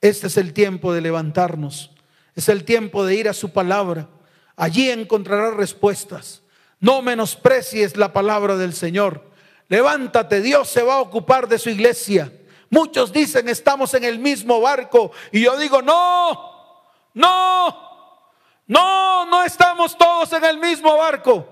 Este 0.01 0.27
es 0.27 0.37
el 0.37 0.53
tiempo 0.53 0.93
de 0.93 1.01
levantarnos, 1.01 1.91
es 2.35 2.49
el 2.49 2.63
tiempo 2.63 3.05
de 3.05 3.15
ir 3.15 3.29
a 3.29 3.33
su 3.33 3.51
palabra. 3.51 4.09
Allí 4.55 4.89
encontrarás 4.89 5.55
respuestas. 5.55 6.43
No 6.79 7.01
menosprecies 7.01 7.95
la 7.97 8.11
palabra 8.11 8.57
del 8.57 8.73
Señor. 8.73 9.31
Levántate, 9.73 10.39
Dios 10.39 10.69
se 10.69 10.83
va 10.83 10.93
a 10.93 11.01
ocupar 11.01 11.47
de 11.47 11.57
su 11.57 11.67
iglesia. 11.67 12.31
Muchos 12.69 13.11
dicen 13.11 13.49
estamos 13.49 13.91
en 13.95 14.03
el 14.03 14.19
mismo 14.19 14.61
barco 14.61 15.11
y 15.31 15.41
yo 15.41 15.57
digo, 15.57 15.81
no, 15.81 16.83
no, 17.15 18.21
no, 18.67 19.25
no 19.25 19.43
estamos 19.43 19.97
todos 19.97 20.31
en 20.33 20.43
el 20.45 20.59
mismo 20.59 20.95
barco. 20.95 21.47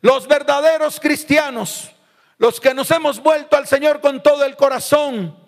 Los 0.00 0.26
verdaderos 0.26 0.98
cristianos, 0.98 1.90
los 2.38 2.58
que 2.58 2.72
nos 2.72 2.90
hemos 2.90 3.22
vuelto 3.22 3.54
al 3.54 3.66
Señor 3.66 4.00
con 4.00 4.22
todo 4.22 4.46
el 4.46 4.56
corazón, 4.56 5.38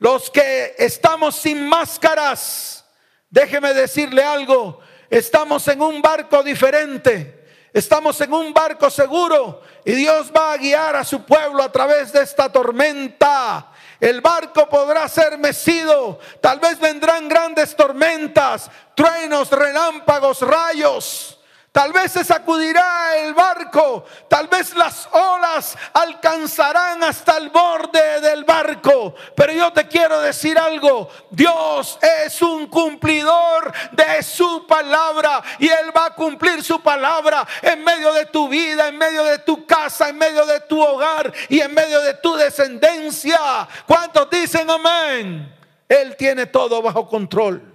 los 0.00 0.28
que 0.28 0.74
estamos 0.76 1.34
sin 1.34 1.66
máscaras, 1.66 2.84
déjeme 3.30 3.72
decirle 3.72 4.22
algo, 4.22 4.80
estamos 5.08 5.66
en 5.68 5.80
un 5.80 6.02
barco 6.02 6.42
diferente. 6.42 7.43
Estamos 7.74 8.20
en 8.20 8.32
un 8.32 8.54
barco 8.54 8.88
seguro 8.88 9.60
y 9.84 9.94
Dios 9.94 10.30
va 10.34 10.52
a 10.52 10.56
guiar 10.56 10.94
a 10.94 11.02
su 11.02 11.24
pueblo 11.24 11.60
a 11.60 11.72
través 11.72 12.12
de 12.12 12.22
esta 12.22 12.48
tormenta. 12.48 13.72
El 13.98 14.20
barco 14.20 14.68
podrá 14.68 15.08
ser 15.08 15.38
mecido, 15.38 16.20
tal 16.40 16.60
vez 16.60 16.78
vendrán 16.78 17.28
grandes 17.28 17.74
tormentas, 17.74 18.70
truenos, 18.94 19.50
relámpagos, 19.50 20.40
rayos. 20.42 21.33
Tal 21.74 21.92
vez 21.92 22.12
se 22.12 22.22
sacudirá 22.22 23.16
el 23.16 23.34
barco, 23.34 24.04
tal 24.28 24.46
vez 24.46 24.76
las 24.76 25.08
olas 25.10 25.76
alcanzarán 25.92 27.02
hasta 27.02 27.36
el 27.36 27.50
borde 27.50 28.20
del 28.20 28.44
barco. 28.44 29.12
Pero 29.34 29.52
yo 29.52 29.72
te 29.72 29.88
quiero 29.88 30.20
decir 30.20 30.56
algo, 30.56 31.08
Dios 31.32 31.98
es 32.00 32.40
un 32.42 32.68
cumplidor 32.68 33.72
de 33.90 34.22
su 34.22 34.64
palabra 34.68 35.42
y 35.58 35.66
Él 35.66 35.90
va 35.96 36.06
a 36.06 36.14
cumplir 36.14 36.62
su 36.62 36.80
palabra 36.80 37.44
en 37.60 37.82
medio 37.82 38.12
de 38.12 38.26
tu 38.26 38.48
vida, 38.48 38.86
en 38.86 38.96
medio 38.96 39.24
de 39.24 39.40
tu 39.40 39.66
casa, 39.66 40.10
en 40.10 40.16
medio 40.16 40.46
de 40.46 40.60
tu 40.60 40.80
hogar 40.80 41.32
y 41.48 41.58
en 41.58 41.74
medio 41.74 42.00
de 42.02 42.14
tu 42.14 42.36
descendencia. 42.36 43.66
¿Cuántos 43.84 44.30
dicen 44.30 44.70
amén? 44.70 45.52
Él 45.88 46.14
tiene 46.16 46.46
todo 46.46 46.80
bajo 46.80 47.08
control. 47.08 47.74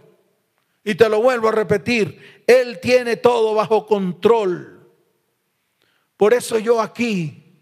Y 0.86 0.96
te 0.96 1.10
lo 1.10 1.22
vuelvo 1.22 1.50
a 1.50 1.51
repetir, 1.51 2.38
Él 2.50 2.79
tiene 2.79 3.15
todo 3.15 3.53
bajo 3.53 3.86
control. 3.86 4.89
Por 6.18 6.34
eso 6.34 6.58
yo 6.58 6.82
aquí, 6.82 7.60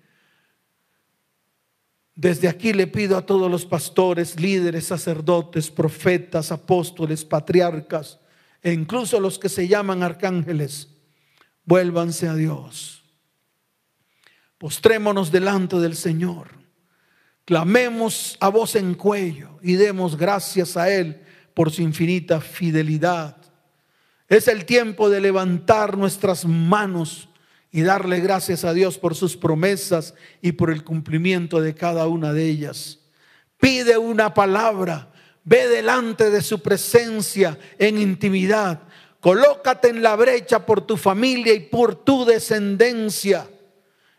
desde 2.15 2.47
aquí 2.47 2.71
le 2.71 2.87
pido 2.87 3.17
a 3.17 3.25
todos 3.25 3.51
los 3.51 3.65
pastores, 3.65 4.39
líderes, 4.39 4.85
sacerdotes, 4.85 5.69
profetas, 5.69 6.53
apóstoles, 6.53 7.25
patriarcas, 7.25 8.21
e 8.61 8.71
incluso 8.71 9.19
los 9.19 9.37
que 9.37 9.49
se 9.49 9.67
llaman 9.67 10.03
arcángeles, 10.03 10.87
vuélvanse 11.65 12.29
a 12.29 12.35
Dios. 12.35 13.03
Postrémonos 14.57 15.33
delante 15.33 15.75
del 15.79 15.97
Señor. 15.97 16.47
Clamemos 17.43 18.37
a 18.39 18.47
voz 18.47 18.77
en 18.77 18.93
cuello 18.93 19.59
y 19.61 19.73
demos 19.73 20.15
gracias 20.15 20.77
a 20.77 20.89
Él 20.89 21.25
por 21.53 21.71
su 21.71 21.81
infinita 21.81 22.39
fidelidad. 22.39 23.36
Es 24.29 24.47
el 24.47 24.65
tiempo 24.65 25.09
de 25.09 25.21
levantar 25.21 25.97
nuestras 25.97 26.45
manos 26.45 27.29
y 27.71 27.81
darle 27.81 28.19
gracias 28.19 28.65
a 28.65 28.73
Dios 28.73 28.97
por 28.97 29.15
sus 29.15 29.37
promesas 29.37 30.13
y 30.41 30.53
por 30.53 30.71
el 30.71 30.83
cumplimiento 30.83 31.61
de 31.61 31.75
cada 31.75 32.07
una 32.07 32.33
de 32.33 32.45
ellas. 32.45 32.99
Pide 33.59 33.97
una 33.97 34.33
palabra, 34.33 35.11
ve 35.43 35.67
delante 35.67 36.29
de 36.29 36.41
su 36.41 36.61
presencia 36.61 37.57
en 37.79 37.99
intimidad. 37.99 38.81
Colócate 39.19 39.89
en 39.89 40.03
la 40.03 40.15
brecha 40.15 40.65
por 40.65 40.81
tu 40.81 40.97
familia 40.97 41.53
y 41.53 41.61
por 41.61 41.95
tu 41.95 42.25
descendencia. 42.25 43.49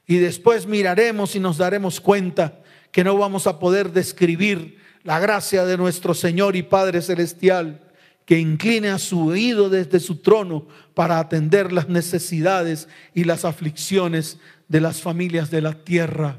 Y 0.07 0.17
después 0.17 0.67
miraremos 0.67 1.37
y 1.37 1.41
nos 1.41 1.59
daremos 1.59 2.01
cuenta 2.01 2.61
que 2.91 3.05
no 3.05 3.17
vamos 3.17 3.47
a 3.47 3.59
poder 3.59 3.93
describir 3.93 4.79
la 5.05 5.21
gracia 5.21 5.65
de 5.65 5.77
nuestro 5.77 6.15
Señor 6.15 6.57
y 6.57 6.63
Padre 6.63 7.03
Celestial, 7.03 7.88
que 8.29 8.39
incline 8.39 8.91
a 8.91 8.99
su 8.99 9.29
oído 9.29 9.71
desde 9.71 10.01
su 10.01 10.17
trono 10.17 10.67
para 10.93 11.19
atender 11.19 11.73
las 11.73 11.89
necesidades 11.89 12.87
y 13.15 13.25
las 13.25 13.47
aflicciones 13.47 14.39
de 14.69 14.83
las 14.83 15.01
familias 15.01 15.51
de 15.51 15.63
la 15.63 15.73
tierra, 15.83 16.37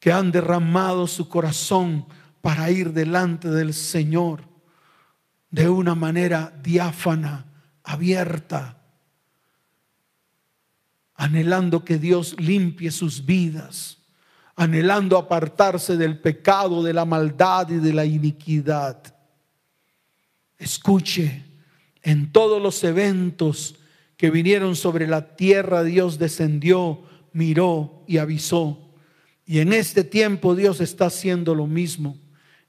que 0.00 0.12
han 0.12 0.32
derramado 0.32 1.06
su 1.06 1.28
corazón 1.28 2.06
para 2.40 2.70
ir 2.70 2.94
delante 2.94 3.50
del 3.50 3.74
Señor 3.74 4.48
de 5.50 5.68
una 5.68 5.94
manera 5.94 6.58
diáfana, 6.62 7.52
abierta, 7.82 8.78
anhelando 11.16 11.84
que 11.84 11.98
Dios 11.98 12.34
limpie 12.40 12.90
sus 12.90 13.26
vidas 13.26 13.98
anhelando 14.56 15.18
apartarse 15.18 15.96
del 15.96 16.20
pecado, 16.20 16.80
de 16.84 16.92
la 16.94 17.04
maldad 17.04 17.68
y 17.70 17.78
de 17.78 17.92
la 17.92 18.04
iniquidad. 18.04 19.13
Escuche, 20.64 21.42
en 22.02 22.32
todos 22.32 22.60
los 22.60 22.82
eventos 22.84 23.76
que 24.16 24.30
vinieron 24.30 24.76
sobre 24.76 25.06
la 25.06 25.36
tierra, 25.36 25.84
Dios 25.84 26.18
descendió, 26.18 27.02
miró 27.34 28.02
y 28.06 28.16
avisó. 28.16 28.78
Y 29.44 29.58
en 29.58 29.74
este 29.74 30.04
tiempo 30.04 30.54
Dios 30.54 30.80
está 30.80 31.06
haciendo 31.06 31.54
lo 31.54 31.66
mismo. 31.66 32.16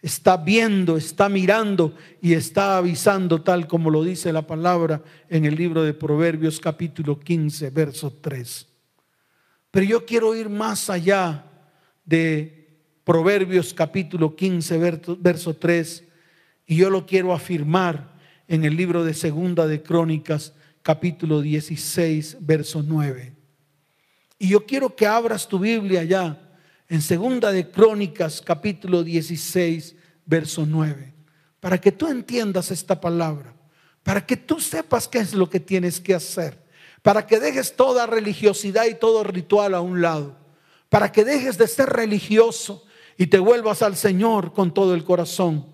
Está 0.02 0.36
viendo, 0.36 0.98
está 0.98 1.30
mirando 1.30 1.96
y 2.22 2.34
está 2.34 2.78
avisando 2.78 3.44
tal 3.44 3.66
como 3.66 3.90
lo 3.90 4.04
dice 4.04 4.34
la 4.34 4.46
palabra 4.46 5.02
en 5.30 5.46
el 5.46 5.56
libro 5.56 5.82
de 5.82 5.94
Proverbios 5.94 6.60
capítulo 6.60 7.18
15, 7.18 7.70
verso 7.70 8.12
3. 8.12 8.68
Pero 9.72 9.86
yo 9.86 10.06
quiero 10.06 10.36
ir 10.36 10.50
más 10.50 10.90
allá 10.90 11.46
de 12.04 12.78
Proverbios 13.06 13.74
capítulo 13.74 14.36
15, 14.36 15.16
verso 15.18 15.54
3, 15.54 16.06
y 16.66 16.78
yo 16.78 16.90
lo 16.90 17.06
quiero 17.06 17.34
afirmar 17.34 18.14
en 18.48 18.64
el 18.66 18.76
libro 18.76 19.04
de 19.04 19.14
Segunda 19.14 19.68
de 19.68 19.82
Crónicas, 19.82 20.54
capítulo 20.82 21.42
16, 21.42 22.38
verso 22.42 22.84
9. 22.86 23.36
Y 24.38 24.50
yo 24.50 24.66
quiero 24.66 24.96
que 24.96 25.08
abras 25.08 25.48
tu 25.48 25.60
Biblia 25.60 26.04
ya 26.04 26.58
en 26.88 27.02
Segunda 27.02 27.52
de 27.52 27.70
Crónicas, 27.70 28.42
capítulo 28.42 29.04
16, 29.04 29.96
verso 30.26 30.66
9, 30.66 31.14
para 31.60 31.80
que 31.80 31.92
tú 31.92 32.08
entiendas 32.08 32.72
esta 32.72 33.00
palabra, 33.00 33.54
para 34.04 34.26
que 34.26 34.38
tú 34.38 34.60
sepas 34.60 35.08
qué 35.08 35.20
es 35.20 35.34
lo 35.34 35.50
que 35.50 35.60
tienes 35.60 36.00
que 36.00 36.14
hacer, 36.14 36.58
para 37.02 37.26
que 37.26 37.40
dejes 37.40 37.76
toda 37.76 38.06
religiosidad 38.06 38.86
y 38.86 38.96
todo 38.96 39.24
ritual 39.24 39.74
a 39.74 39.82
un 39.82 40.02
lado 40.02 40.46
para 40.90 41.12
que 41.12 41.26
dejes 41.26 41.58
de 41.58 41.68
ser 41.68 41.90
religioso 41.90 42.86
y 43.18 43.28
te 43.28 43.40
vuelvas 43.40 43.82
al 43.82 43.98
Señor 43.98 44.54
con 44.54 44.74
todo 44.74 44.94
el 44.94 45.04
corazón. 45.04 45.66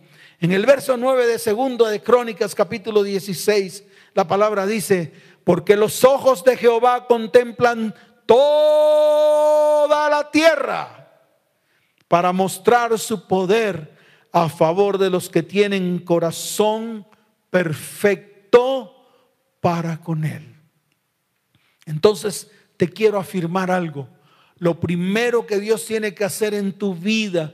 En 0.42 0.52
el 0.52 0.66
verso 0.66 0.98
9 0.98 1.28
de 1.28 1.38
segundo 1.38 1.86
de 1.86 2.02
Crónicas 2.02 2.56
capítulo 2.56 3.04
16, 3.04 3.84
la 4.16 4.28
palabra 4.28 4.66
dice, 4.66 5.14
porque 5.44 5.76
los 5.76 6.04
ojos 6.04 6.44
de 6.44 6.58
Jehová 6.58 7.06
contemplan 7.06 7.94
toda 8.26 10.10
la 10.10 10.32
tierra 10.32 11.08
para 12.08 12.34
mostrar 12.34 12.98
su 12.98 13.28
poder 13.28 13.96
a 14.32 14.50
favor 14.50 14.98
de 14.98 15.12
los 15.12 15.30
que 15.30 15.44
tienen 15.44 16.00
corazón 16.00 17.06
perfecto 17.52 18.96
para 19.60 20.02
con 20.02 20.26
él. 20.26 20.56
Entonces 21.86 22.50
te 22.78 22.90
quiero 22.90 23.20
afirmar 23.20 23.70
algo 23.70 24.10
lo 24.62 24.80
primero 24.80 25.48
que 25.48 25.60
Dios 25.60 25.86
tiene 25.88 26.14
que 26.14 26.24
hacer 26.24 26.54
en 26.54 26.74
tu 26.74 26.94
vida 26.94 27.52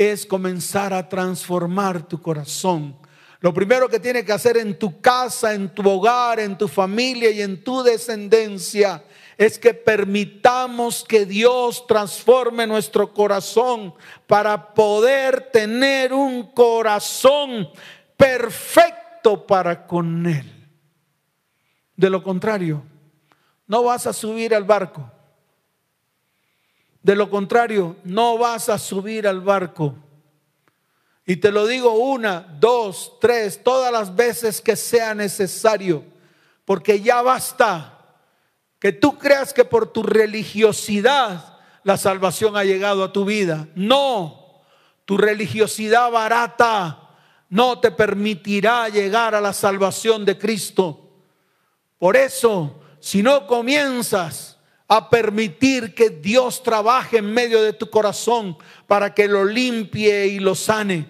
es 0.00 0.24
comenzar 0.24 0.94
a 0.94 1.06
transformar 1.06 2.08
tu 2.08 2.22
corazón. 2.22 2.96
Lo 3.40 3.52
primero 3.52 3.86
que 3.86 4.00
tiene 4.00 4.24
que 4.24 4.32
hacer 4.32 4.56
en 4.56 4.78
tu 4.78 4.98
casa, 4.98 5.52
en 5.52 5.68
tu 5.74 5.86
hogar, 5.86 6.40
en 6.40 6.56
tu 6.56 6.68
familia 6.68 7.30
y 7.30 7.42
en 7.42 7.62
tu 7.62 7.82
descendencia 7.82 9.04
es 9.36 9.58
que 9.58 9.74
permitamos 9.74 11.04
que 11.06 11.26
Dios 11.26 11.86
transforme 11.86 12.66
nuestro 12.66 13.12
corazón 13.12 13.92
para 14.26 14.72
poder 14.72 15.50
tener 15.52 16.14
un 16.14 16.50
corazón 16.52 17.68
perfecto 18.16 19.46
para 19.46 19.86
con 19.86 20.26
Él. 20.26 20.50
De 21.94 22.08
lo 22.08 22.22
contrario, 22.22 22.82
no 23.66 23.82
vas 23.82 24.06
a 24.06 24.14
subir 24.14 24.54
al 24.54 24.64
barco 24.64 25.12
de 27.02 27.16
lo 27.16 27.30
contrario, 27.30 27.96
no 28.04 28.38
vas 28.38 28.68
a 28.68 28.78
subir 28.78 29.26
al 29.26 29.40
barco. 29.40 29.94
Y 31.24 31.36
te 31.36 31.52
lo 31.52 31.66
digo 31.66 31.92
una, 31.92 32.40
dos, 32.58 33.18
tres, 33.20 33.62
todas 33.62 33.92
las 33.92 34.14
veces 34.14 34.60
que 34.60 34.76
sea 34.76 35.14
necesario, 35.14 36.04
porque 36.64 37.00
ya 37.00 37.22
basta 37.22 37.98
que 38.78 38.92
tú 38.92 39.18
creas 39.18 39.52
que 39.52 39.64
por 39.64 39.92
tu 39.92 40.02
religiosidad 40.02 41.58
la 41.84 41.96
salvación 41.96 42.56
ha 42.56 42.64
llegado 42.64 43.04
a 43.04 43.12
tu 43.12 43.24
vida. 43.24 43.68
No, 43.74 44.62
tu 45.04 45.16
religiosidad 45.16 46.10
barata 46.10 47.10
no 47.48 47.78
te 47.78 47.90
permitirá 47.90 48.88
llegar 48.88 49.34
a 49.34 49.40
la 49.40 49.52
salvación 49.52 50.24
de 50.24 50.38
Cristo. 50.38 51.10
Por 51.98 52.16
eso, 52.16 52.80
si 53.00 53.22
no 53.22 53.46
comienzas 53.46 54.49
a 54.92 55.08
permitir 55.08 55.94
que 55.94 56.10
Dios 56.10 56.64
trabaje 56.64 57.18
en 57.18 57.32
medio 57.32 57.62
de 57.62 57.72
tu 57.72 57.88
corazón 57.88 58.58
para 58.88 59.14
que 59.14 59.28
lo 59.28 59.44
limpie 59.44 60.26
y 60.26 60.40
lo 60.40 60.56
sane. 60.56 61.06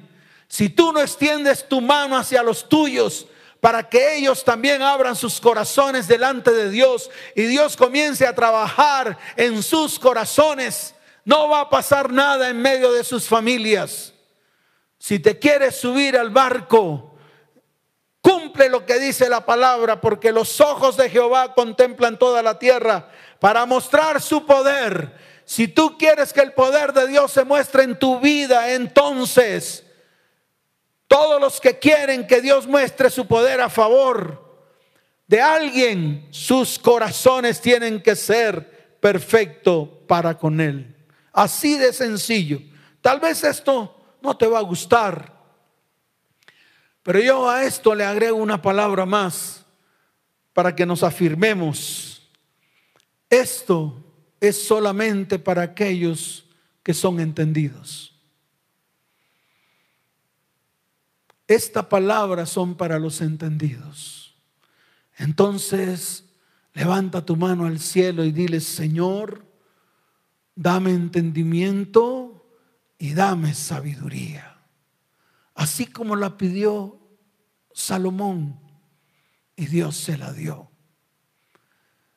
Si 0.48 0.68
tú 0.68 0.92
no 0.92 1.00
extiendes 1.00 1.66
tu 1.66 1.80
mano 1.80 2.14
hacia 2.18 2.42
los 2.42 2.68
tuyos, 2.68 3.26
para 3.58 3.88
que 3.88 4.16
ellos 4.16 4.44
también 4.44 4.82
abran 4.82 5.16
sus 5.16 5.40
corazones 5.40 6.06
delante 6.06 6.52
de 6.52 6.68
Dios 6.68 7.10
y 7.34 7.44
Dios 7.44 7.74
comience 7.74 8.26
a 8.26 8.34
trabajar 8.34 9.16
en 9.34 9.62
sus 9.62 9.98
corazones, 9.98 10.94
no 11.24 11.48
va 11.48 11.62
a 11.62 11.70
pasar 11.70 12.12
nada 12.12 12.50
en 12.50 12.60
medio 12.60 12.92
de 12.92 13.02
sus 13.02 13.24
familias. 13.24 14.12
Si 14.98 15.18
te 15.18 15.38
quieres 15.38 15.76
subir 15.76 16.18
al 16.18 16.28
barco, 16.28 17.14
cumple 18.20 18.68
lo 18.68 18.84
que 18.84 18.98
dice 18.98 19.30
la 19.30 19.46
palabra, 19.46 20.02
porque 20.02 20.32
los 20.32 20.60
ojos 20.60 20.98
de 20.98 21.08
Jehová 21.08 21.54
contemplan 21.54 22.18
toda 22.18 22.42
la 22.42 22.58
tierra 22.58 23.10
para 23.40 23.66
mostrar 23.66 24.20
su 24.20 24.46
poder. 24.46 25.18
Si 25.44 25.66
tú 25.66 25.98
quieres 25.98 26.32
que 26.32 26.40
el 26.40 26.52
poder 26.52 26.92
de 26.92 27.08
Dios 27.08 27.32
se 27.32 27.44
muestre 27.44 27.82
en 27.82 27.98
tu 27.98 28.20
vida, 28.20 28.72
entonces 28.72 29.84
todos 31.08 31.40
los 31.40 31.60
que 31.60 31.78
quieren 31.78 32.26
que 32.26 32.40
Dios 32.40 32.68
muestre 32.68 33.10
su 33.10 33.26
poder 33.26 33.60
a 33.60 33.68
favor 33.68 34.48
de 35.26 35.40
alguien, 35.40 36.28
sus 36.30 36.78
corazones 36.78 37.60
tienen 37.60 38.02
que 38.02 38.14
ser 38.14 38.98
perfecto 39.00 40.04
para 40.06 40.36
con 40.36 40.60
Él. 40.60 40.94
Así 41.32 41.76
de 41.78 41.92
sencillo. 41.92 42.60
Tal 43.00 43.18
vez 43.18 43.42
esto 43.42 43.96
no 44.20 44.36
te 44.36 44.46
va 44.46 44.58
a 44.58 44.62
gustar, 44.62 45.32
pero 47.02 47.18
yo 47.20 47.48
a 47.48 47.64
esto 47.64 47.94
le 47.94 48.04
agrego 48.04 48.36
una 48.36 48.60
palabra 48.60 49.06
más 49.06 49.64
para 50.52 50.74
que 50.76 50.84
nos 50.84 51.02
afirmemos 51.02 52.09
esto 53.30 54.04
es 54.40 54.62
solamente 54.62 55.38
para 55.38 55.62
aquellos 55.62 56.44
que 56.82 56.92
son 56.92 57.20
entendidos. 57.20 58.10
esta 61.50 61.88
palabra 61.88 62.46
son 62.46 62.76
para 62.76 63.00
los 63.00 63.20
entendidos. 63.20 64.36
Entonces, 65.16 66.24
levanta 66.74 67.26
tu 67.26 67.34
mano 67.34 67.66
al 67.66 67.80
cielo 67.80 68.24
y 68.24 68.30
dile, 68.30 68.60
Señor, 68.60 69.44
dame 70.54 70.92
entendimiento 70.92 72.46
y 72.98 73.14
dame 73.14 73.52
sabiduría. 73.54 74.58
Así 75.56 75.86
como 75.86 76.14
la 76.14 76.36
pidió 76.36 77.00
Salomón 77.72 78.60
y 79.56 79.66
Dios 79.66 79.96
se 79.96 80.16
la 80.16 80.32
dio. 80.32 80.69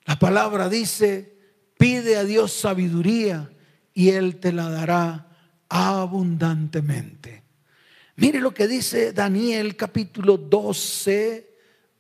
La 0.06 0.20
palabra 0.20 0.70
dice, 0.70 1.38
pide 1.78 2.18
a 2.18 2.24
Dios 2.24 2.52
sabiduría 2.52 3.50
y 3.94 4.10
Él 4.10 4.38
te 4.38 4.52
la 4.52 4.70
dará 4.70 5.28
abundantemente. 5.70 7.44
Mire 8.16 8.40
lo 8.40 8.54
que 8.54 8.68
dice 8.68 9.14
Daniel 9.14 9.76
capítulo 9.76 10.38
12, 10.38 11.50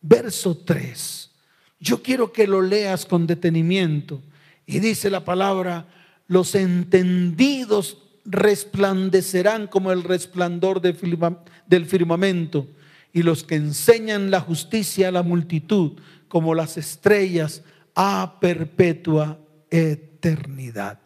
verso 0.02 0.58
3. 0.58 1.32
Yo 1.80 2.04
quiero 2.04 2.32
que 2.32 2.48
lo 2.48 2.62
leas 2.62 3.06
con 3.06 3.26
detenimiento. 3.26 4.22
Y 4.66 4.80
dice 4.80 5.10
la 5.10 5.26
palabra, 5.26 5.88
los 6.28 6.56
entendidos 6.56 7.98
resplandecerán 8.26 9.68
como 9.68 9.92
el 9.92 10.04
resplandor 10.04 10.82
del 10.82 11.86
firmamento 11.86 12.68
y 13.12 13.24
los 13.24 13.44
que 13.44 13.56
enseñan 13.56 14.32
la 14.32 14.40
justicia 14.40 15.10
a 15.10 15.12
la 15.12 15.24
multitud 15.24 16.00
como 16.30 16.56
las 16.56 16.78
estrellas 16.78 17.64
a 17.96 18.40
perpetua 18.40 19.40
eternidad. 19.70 21.00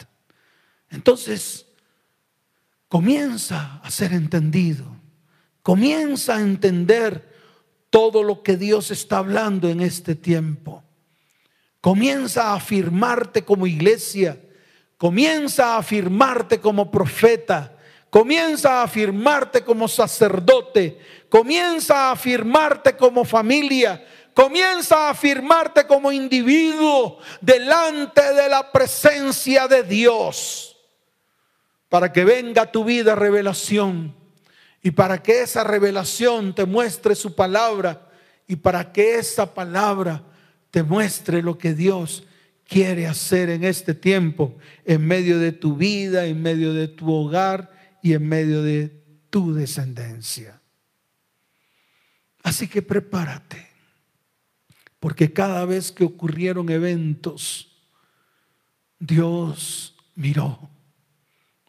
Entonces, 0.90 1.66
comienza 2.88 3.80
a 3.84 3.92
ser 3.92 4.14
entendido, 4.14 4.86
comienza 5.62 6.38
a 6.38 6.42
entender 6.42 7.36
todo 7.90 8.24
lo 8.24 8.44
que 8.44 8.58
Dios 8.58 8.92
está 8.92 9.20
hablando 9.20 9.70
en 9.70 9.82
este 9.82 10.16
tiempo. 10.16 10.84
Comienza 11.82 12.50
a 12.50 12.56
afirmarte 12.56 13.44
como 13.44 13.68
iglesia, 13.68 14.42
comienza 14.98 15.76
a 15.76 15.78
afirmarte 15.78 16.60
como 16.60 16.92
profeta, 16.92 17.78
comienza 18.10 18.80
a 18.80 18.84
afirmarte 18.84 19.64
como 19.64 19.88
sacerdote, 19.88 21.00
comienza 21.30 22.10
a 22.10 22.12
afirmarte 22.12 22.98
como 22.98 23.24
familia, 23.24 24.06
comienza 24.38 25.08
a 25.08 25.10
afirmarte 25.10 25.88
como 25.88 26.12
individuo 26.12 27.18
delante 27.42 28.22
de 28.36 28.48
la 28.48 28.72
presencia 28.72 29.68
de 29.68 29.82
Dios 29.82 30.78
para 31.90 32.14
que 32.14 32.24
venga 32.24 32.72
tu 32.72 32.84
vida 32.84 33.16
revelación 33.16 34.16
y 34.84 34.92
para 34.92 35.24
que 35.24 35.42
esa 35.42 35.64
revelación 35.64 36.54
te 36.54 36.66
muestre 36.66 37.16
su 37.16 37.34
palabra 37.34 38.12
y 38.46 38.58
para 38.58 38.94
que 38.94 39.16
esa 39.16 39.56
palabra 39.56 40.22
te 40.70 40.84
muestre 40.84 41.42
lo 41.42 41.58
que 41.58 41.74
Dios 41.74 42.24
quiere 42.68 43.08
hacer 43.08 43.50
en 43.50 43.64
este 43.64 43.96
tiempo, 43.96 44.56
en 44.86 45.04
medio 45.04 45.40
de 45.40 45.52
tu 45.52 45.76
vida, 45.78 46.28
en 46.28 46.44
medio 46.44 46.76
de 46.76 46.88
tu 46.88 47.12
hogar 47.12 47.72
y 48.04 48.14
en 48.14 48.30
medio 48.30 48.62
de 48.62 49.04
tu 49.32 49.56
descendencia. 49.56 50.62
Así 52.44 52.68
que 52.68 52.84
prepárate, 52.84 53.67
porque 55.00 55.32
cada 55.32 55.66
vez 55.66 55.92
que 55.92 56.04
ocurrieron 56.04 56.70
eventos, 56.70 57.72
Dios 59.00 59.96
miró 60.16 60.70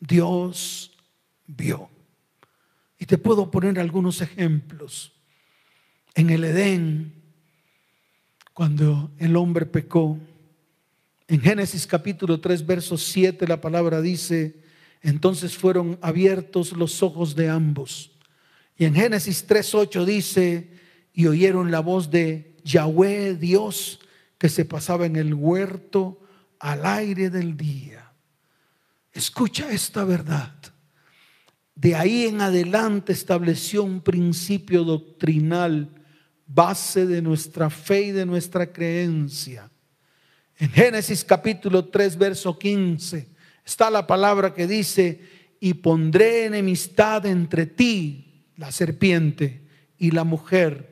Dios 0.01 0.93
vio. 1.47 1.91
Y 2.99 3.07
te 3.07 3.19
puedo 3.19 3.51
poner 3.51 3.79
algunos 3.79 4.21
ejemplos. 4.21 5.13
En 6.15 6.31
el 6.31 6.45
Edén, 6.45 7.13
cuando 8.53 9.11
el 9.19 9.37
hombre 9.37 9.67
pecó, 9.67 10.19
en 11.29 11.41
Génesis 11.41 11.87
capítulo 11.87 12.41
3, 12.41 12.67
verso 12.67 12.97
7, 12.97 13.47
la 13.47 13.61
palabra 13.61 14.01
dice, 14.01 14.63
entonces 15.03 15.57
fueron 15.57 15.99
abiertos 16.01 16.73
los 16.73 17.03
ojos 17.03 17.37
de 17.37 17.49
ambos. 17.49 18.13
Y 18.77 18.85
en 18.85 18.95
Génesis 18.95 19.47
3, 19.47 19.75
8 19.75 20.05
dice, 20.05 20.71
y 21.13 21.27
oyeron 21.27 21.71
la 21.71 21.81
voz 21.81 22.11
de 22.11 22.57
Yahweh 22.69 23.35
Dios 23.35 23.99
que 24.37 24.49
se 24.49 24.65
pasaba 24.65 25.07
en 25.07 25.17
el 25.17 25.33
huerto 25.33 26.21
al 26.61 26.85
aire 26.85 27.31
del 27.31 27.57
día. 27.57 28.13
Escucha 29.13 29.71
esta 29.73 30.05
verdad. 30.05 30.55
De 31.75 31.95
ahí 31.95 32.27
en 32.27 32.41
adelante 32.41 33.13
estableció 33.13 33.85
un 33.85 34.01
principio 34.01 34.85
doctrinal, 34.85 35.89
base 36.47 37.07
de 37.07 37.23
nuestra 37.23 37.71
fe 37.71 38.03
y 38.03 38.11
de 38.13 38.27
nuestra 38.27 38.71
creencia. 38.71 39.71
En 40.59 40.71
Génesis 40.71 41.25
capítulo 41.25 41.87
3, 41.87 42.19
verso 42.19 42.59
15, 42.59 43.29
está 43.65 43.91
la 43.91 44.07
palabra 44.07 44.53
que 44.53 44.67
dice, 44.67 45.21
y 45.61 45.75
pondré 45.75 46.47
enemistad 46.47 47.25
entre 47.27 47.67
ti, 47.67 48.45
la 48.57 48.73
serpiente, 48.73 49.63
y 49.99 50.11
la 50.11 50.25
mujer, 50.25 50.88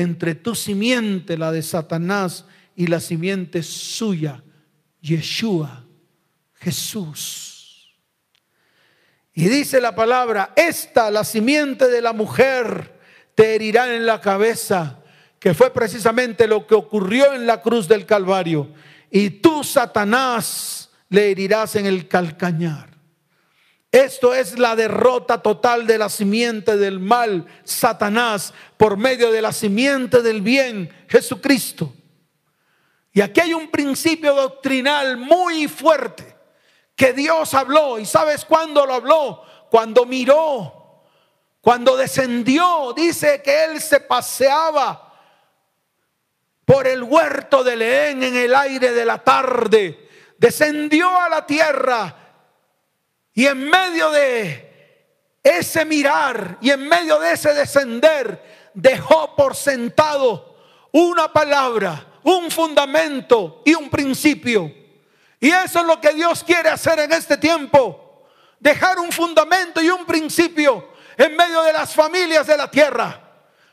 entre 0.00 0.34
tu 0.34 0.54
simiente, 0.54 1.36
la 1.36 1.52
de 1.52 1.62
Satanás, 1.62 2.44
y 2.76 2.88
la 2.88 3.00
simiente 3.00 3.62
suya, 3.62 4.42
Yeshua, 5.00 5.84
Jesús. 6.54 7.94
Y 9.32 9.48
dice 9.48 9.80
la 9.80 9.94
palabra, 9.94 10.52
esta, 10.56 11.10
la 11.10 11.24
simiente 11.24 11.88
de 11.88 12.00
la 12.00 12.12
mujer, 12.12 12.98
te 13.34 13.54
herirá 13.54 13.94
en 13.94 14.06
la 14.06 14.20
cabeza, 14.20 15.00
que 15.38 15.54
fue 15.54 15.72
precisamente 15.72 16.46
lo 16.46 16.66
que 16.66 16.74
ocurrió 16.74 17.32
en 17.34 17.46
la 17.46 17.60
cruz 17.60 17.86
del 17.86 18.06
Calvario. 18.06 18.72
Y 19.10 19.30
tú, 19.30 19.62
Satanás, 19.62 20.90
le 21.08 21.30
herirás 21.30 21.76
en 21.76 21.86
el 21.86 22.08
calcañar. 22.08 22.93
Esto 23.94 24.34
es 24.34 24.58
la 24.58 24.74
derrota 24.74 25.40
total 25.40 25.86
de 25.86 25.98
la 25.98 26.08
simiente 26.08 26.76
del 26.76 26.98
mal, 26.98 27.46
Satanás, 27.62 28.52
por 28.76 28.96
medio 28.96 29.30
de 29.30 29.40
la 29.40 29.52
simiente 29.52 30.20
del 30.20 30.42
bien, 30.42 30.92
Jesucristo. 31.08 31.94
Y 33.12 33.20
aquí 33.20 33.42
hay 33.42 33.54
un 33.54 33.70
principio 33.70 34.34
doctrinal 34.34 35.16
muy 35.16 35.68
fuerte 35.68 36.36
que 36.96 37.12
Dios 37.12 37.54
habló. 37.54 38.00
¿Y 38.00 38.04
sabes 38.04 38.44
cuándo 38.44 38.84
lo 38.84 38.94
habló? 38.94 39.44
Cuando 39.70 40.06
miró, 40.06 41.04
cuando 41.60 41.96
descendió. 41.96 42.94
Dice 42.96 43.42
que 43.42 43.62
él 43.62 43.80
se 43.80 44.00
paseaba 44.00 45.14
por 46.64 46.88
el 46.88 47.04
huerto 47.04 47.62
de 47.62 47.76
Leén 47.76 48.24
en 48.24 48.34
el 48.34 48.56
aire 48.56 48.90
de 48.90 49.04
la 49.04 49.22
tarde. 49.22 50.08
Descendió 50.36 51.16
a 51.16 51.28
la 51.28 51.46
tierra 51.46 52.23
y 53.34 53.46
en 53.46 53.68
medio 53.68 54.10
de 54.10 54.98
ese 55.42 55.84
mirar 55.84 56.58
y 56.60 56.70
en 56.70 56.88
medio 56.88 57.18
de 57.18 57.32
ese 57.32 57.52
descender 57.52 58.70
dejó 58.72 59.36
por 59.36 59.54
sentado 59.54 60.56
una 60.92 61.32
palabra, 61.32 62.06
un 62.22 62.50
fundamento 62.50 63.62
y 63.64 63.74
un 63.74 63.90
principio 63.90 64.84
y 65.44 65.50
eso 65.50 65.80
es 65.80 65.84
lo 65.84 66.00
que 66.00 66.14
Dios 66.14 66.42
quiere 66.42 66.70
hacer 66.70 66.98
en 67.00 67.12
este 67.12 67.36
tiempo. 67.36 68.24
Dejar 68.58 68.98
un 68.98 69.12
fundamento 69.12 69.82
y 69.82 69.90
un 69.90 70.06
principio 70.06 70.88
en 71.18 71.36
medio 71.36 71.60
de 71.60 71.70
las 71.74 71.92
familias 71.92 72.46
de 72.46 72.56
la 72.56 72.70
tierra. 72.70 73.20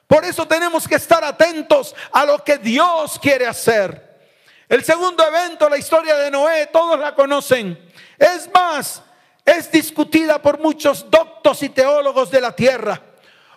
Por 0.05 0.25
eso 0.25 0.45
tenemos 0.45 0.85
que 0.85 0.95
estar 0.95 1.23
atentos 1.23 1.95
a 2.11 2.25
lo 2.25 2.43
que 2.43 2.57
Dios 2.57 3.17
quiere 3.21 3.47
hacer. 3.47 4.19
El 4.67 4.83
segundo 4.83 5.25
evento, 5.25 5.69
la 5.69 5.77
historia 5.77 6.17
de 6.17 6.29
Noé, 6.29 6.67
todos 6.73 6.99
la 6.99 7.15
conocen. 7.15 7.79
Es 8.19 8.49
más, 8.53 9.01
es 9.51 9.71
discutida 9.71 10.41
por 10.41 10.59
muchos 10.59 11.09
doctos 11.09 11.61
y 11.63 11.69
teólogos 11.69 12.31
de 12.31 12.41
la 12.41 12.55
tierra. 12.55 13.01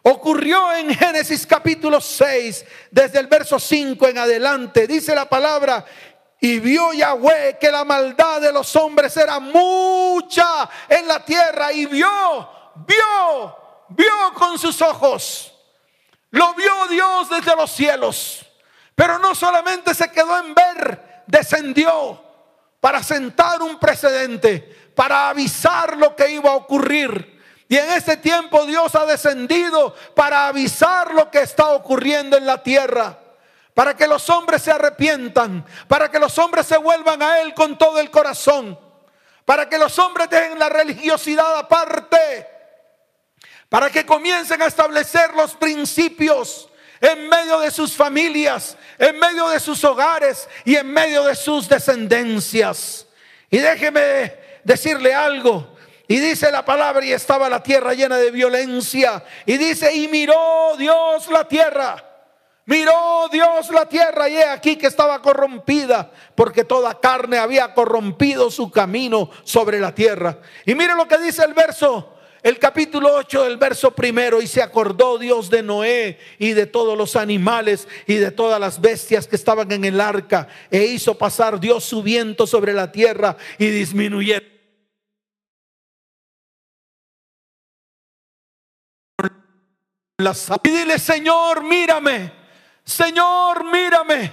Ocurrió 0.03 0.73
en 0.75 0.95
Génesis 0.95 1.47
capítulo 1.47 2.01
6, 2.01 2.65
desde 2.91 3.19
el 3.19 3.27
verso 3.27 3.59
5 3.59 4.09
en 4.09 4.19
adelante. 4.19 4.87
Dice 4.87 5.15
la 5.15 5.29
palabra, 5.29 5.85
y 6.41 6.59
vio 6.59 6.93
Yahweh 6.93 7.57
que 7.59 7.71
la 7.71 7.85
maldad 7.85 8.41
de 8.41 8.53
los 8.53 8.77
hombres 8.77 9.17
era 9.17 9.41
mucha 9.41 10.69
en 10.89 11.09
la 11.09 11.25
tierra. 11.25 11.73
Y 11.73 11.87
vio, 11.87 12.49
vio, 12.87 13.57
vio 13.89 14.35
con 14.35 14.59
sus 14.59 14.83
ojos. 14.83 15.55
Lo 16.31 16.53
vio 16.55 16.87
Dios 16.91 17.31
desde 17.31 17.57
los 17.57 17.71
cielos. 17.71 18.45
Pero 18.95 19.19
no 19.19 19.35
solamente 19.35 19.95
se 19.95 20.11
quedó 20.11 20.39
en 20.39 20.55
ver, 20.55 21.23
descendió 21.27 22.23
para 22.79 23.03
sentar 23.03 23.63
un 23.63 23.79
precedente, 23.79 24.84
para 24.95 25.29
avisar 25.29 25.97
lo 25.97 26.15
que 26.15 26.31
iba 26.31 26.51
a 26.51 26.55
ocurrir. 26.55 27.41
Y 27.69 27.77
en 27.77 27.91
este 27.91 28.17
tiempo 28.17 28.67
Dios 28.67 28.95
ha 28.95 29.07
descendido 29.07 29.95
para 30.15 30.49
avisar 30.49 31.15
lo 31.15 31.31
que 31.31 31.41
está 31.43 31.71
ocurriendo 31.71 32.37
en 32.37 32.47
la 32.47 32.63
tierra 32.63 33.19
para 33.75 33.97
que 33.97 34.07
los 34.07 34.31
hombres 34.31 34.63
se 34.63 34.71
arrepientan, 34.71 35.67
para 35.89 36.11
que 36.11 36.21
los 36.21 36.39
hombres 36.39 36.67
se 36.67 36.77
vuelvan 36.77 37.21
a 37.23 37.41
Él 37.41 37.53
con 37.55 37.77
todo 37.77 37.99
el 37.99 38.11
corazón, 38.11 38.79
para 39.45 39.69
que 39.69 39.77
los 39.77 39.99
hombres 39.99 40.31
dejen 40.31 40.59
la 40.59 40.69
religiosidad 40.69 41.59
aparte, 41.59 42.49
para 43.69 43.91
que 43.91 44.07
comiencen 44.07 44.63
a 44.63 44.67
establecer 44.67 45.35
los 45.35 45.57
principios 45.57 46.69
en 47.01 47.29
medio 47.29 47.59
de 47.59 47.73
sus 47.73 47.95
familias, 47.95 48.77
en 48.97 49.19
medio 49.19 49.49
de 49.49 49.59
sus 49.59 49.83
hogares 49.83 50.49
y 50.65 50.77
en 50.77 50.93
medio 50.93 51.25
de 51.25 51.35
sus 51.35 51.69
descendencias. 51.69 53.07
Y 53.51 53.59
déjeme 53.59 54.44
decirle 54.65 55.15
algo. 55.15 55.75
Y 56.07 56.19
dice 56.19 56.51
la 56.51 56.65
palabra, 56.65 57.05
y 57.05 57.13
estaba 57.13 57.49
la 57.49 57.63
tierra 57.63 57.95
llena 57.95 58.19
de 58.19 58.31
violencia. 58.31 59.25
Y 59.47 59.57
dice, 59.57 59.95
y 59.95 60.09
miró 60.09 60.77
Dios 60.77 61.29
la 61.31 61.47
tierra. 61.49 62.11
Miró 62.67 63.29
Dios 63.31 63.71
la 63.71 63.87
tierra 63.87 64.27
y 64.29 64.37
he 64.37 64.45
aquí 64.45 64.77
que 64.77 64.87
estaba 64.87 65.21
corrompida, 65.21 66.11
porque 66.35 66.65
toda 66.65 66.99
carne 66.99 67.37
había 67.37 67.75
corrompido 67.75 68.51
su 68.51 68.71
camino 68.71 69.31
sobre 69.45 69.79
la 69.79 69.95
tierra. 69.95 70.39
Y 70.65 70.75
mire 70.75 70.95
lo 70.95 71.07
que 71.07 71.19
dice 71.19 71.45
el 71.45 71.53
verso 71.53 72.15
el 72.45 72.59
capítulo 72.59 73.15
8 73.15 73.45
del 73.45 73.57
verso 73.57 73.93
primero, 73.93 74.43
y 74.43 74.47
se 74.47 74.61
acordó 74.61 75.17
Dios 75.17 75.49
de 75.49 75.63
Noé 75.63 76.19
y 76.39 76.53
de 76.53 76.67
todos 76.67 76.97
los 76.97 77.17
animales 77.17 77.89
y 78.07 78.17
de 78.17 78.31
todas 78.33 78.61
las 78.61 78.83
bestias 78.83 79.27
que 79.27 79.35
estaban 79.35 79.73
en 79.73 79.87
el 79.87 79.99
arca, 79.99 80.47
e 80.71 80.85
hizo 80.85 81.17
pasar 81.17 81.59
Dios 81.59 81.85
su 81.85 82.03
viento 82.03 82.47
sobre 82.47 82.75
la 82.75 82.93
tierra 82.93 83.39
y 83.59 83.69
disminuyeron. 83.69 84.54
Y 90.63 90.71
dile, 90.71 90.99
Señor, 90.99 91.63
mírame, 91.63 92.33
Señor, 92.85 93.65
mírame, 93.65 94.33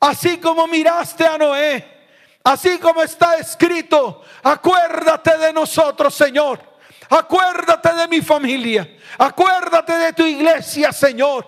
así 0.00 0.38
como 0.38 0.66
miraste 0.66 1.26
a 1.26 1.38
Noé, 1.38 2.06
así 2.42 2.78
como 2.78 3.02
está 3.02 3.36
escrito, 3.36 4.22
acuérdate 4.42 5.36
de 5.38 5.52
nosotros, 5.52 6.14
Señor. 6.14 6.74
Acuérdate 7.10 7.94
de 7.94 8.08
mi 8.08 8.22
familia. 8.22 8.88
Acuérdate 9.18 9.92
de 9.92 10.12
tu 10.12 10.24
iglesia, 10.24 10.92
Señor. 10.92 11.46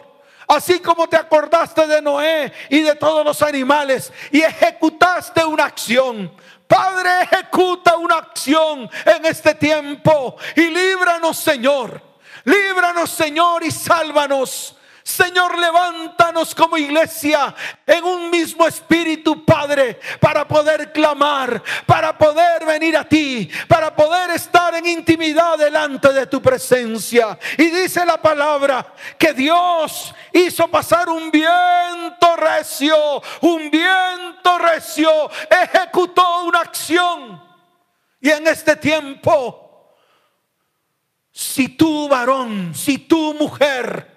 Así 0.49 0.79
como 0.79 1.09
te 1.09 1.17
acordaste 1.17 1.87
de 1.87 2.01
Noé 2.01 2.53
y 2.69 2.81
de 2.81 2.95
todos 2.95 3.25
los 3.25 3.43
animales 3.43 4.13
y 4.31 4.43
ejecutaste 4.43 5.45
una 5.45 5.65
acción. 5.65 6.33
Padre, 6.69 7.23
ejecuta 7.23 7.97
una 7.97 8.17
acción 8.17 8.89
en 9.05 9.27
este 9.27 9.55
tiempo 9.55 10.37
y 10.55 10.69
líbranos, 10.69 11.37
Señor. 11.37 12.06
Líbranos, 12.47 13.11
Señor, 13.11 13.63
y 13.63 13.71
sálvanos 13.71 14.77
Señor, 15.07 15.57
levántanos 15.57 16.53
como 16.53 16.77
iglesia 16.77 17.55
en 17.87 18.03
un 18.03 18.29
mismo 18.29 18.67
espíritu, 18.67 19.45
Padre, 19.45 20.01
para 20.19 20.49
poder 20.49 20.91
clamar, 20.91 21.63
para 21.87 22.19
poder 22.19 22.67
venir 22.67 22.97
a 22.97 23.05
ti, 23.05 23.49
para 23.69 23.95
poder 23.95 24.31
estar 24.31 24.75
en 24.75 24.85
intimidad 24.85 25.59
delante 25.59 26.13
de 26.13 26.27
tu 26.27 26.43
presencia. 26.43 27.39
Y 27.57 27.67
dice 27.67 28.05
la 28.05 28.21
palabra 28.21 28.95
que 29.17 29.33
Dios 29.33 30.13
hizo 30.33 30.67
pasar 30.67 31.09
un 31.09 31.31
viento 31.31 32.35
recio, 32.35 33.23
un 33.43 33.71
viento 33.71 34.59
recio, 34.59 35.31
ejecutó 35.49 36.43
una 36.47 36.63
acción. 36.63 37.41
Y 38.21 38.29
en 38.29 38.45
este 38.49 38.75
tiempo, 38.75 39.66
si 41.38 41.68
tú 41.68 42.09
varón, 42.09 42.75
si 42.75 42.96
tú 42.96 43.35
mujer, 43.35 44.11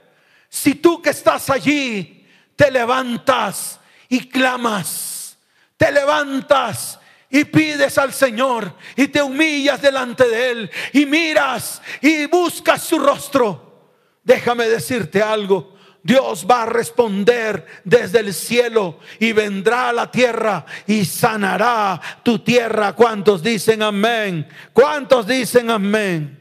si 0.48 0.76
tú 0.76 1.02
que 1.02 1.10
estás 1.10 1.50
allí 1.50 2.26
te 2.56 2.72
levantas 2.72 3.78
y 4.08 4.30
clamas, 4.30 5.38
te 5.76 5.92
levantas 5.92 6.98
y 7.30 7.44
pides 7.44 7.98
al 7.98 8.14
Señor 8.14 8.74
y 8.96 9.10
te 9.10 9.22
humillas 9.22 9.82
delante 9.82 10.30
de 10.30 10.50
Él 10.50 10.72
y 10.94 11.06
miras 11.06 11.82
y 12.00 12.26
buscas 12.28 12.84
su 12.84 12.98
rostro, 12.98 13.92
déjame 14.24 14.70
decirte 14.70 15.22
algo. 15.22 15.76
Dios 16.02 16.48
va 16.50 16.64
a 16.64 16.68
responder 16.68 17.66
desde 17.84 18.20
el 18.20 18.34
cielo 18.34 19.00
y 19.20 19.34
vendrá 19.34 19.90
a 19.90 19.94
la 19.94 20.10
tierra 20.10 20.66
y 20.88 21.04
sanará 21.04 22.00
tu 22.24 22.40
tierra. 22.40 22.94
¿Cuántos 22.94 23.44
dicen 23.44 23.84
amén? 23.84 24.48
¿Cuántos 24.72 25.28
dicen 25.28 25.70
amén? 25.70 26.39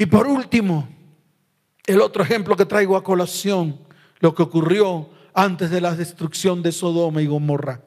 Y 0.00 0.06
por 0.06 0.26
último, 0.26 0.88
el 1.84 2.00
otro 2.00 2.22
ejemplo 2.22 2.56
que 2.56 2.64
traigo 2.64 2.96
a 2.96 3.04
colación, 3.04 3.78
lo 4.20 4.34
que 4.34 4.42
ocurrió 4.42 5.10
antes 5.34 5.68
de 5.68 5.82
la 5.82 5.94
destrucción 5.94 6.62
de 6.62 6.72
Sodoma 6.72 7.20
y 7.20 7.26
Gomorra. 7.26 7.82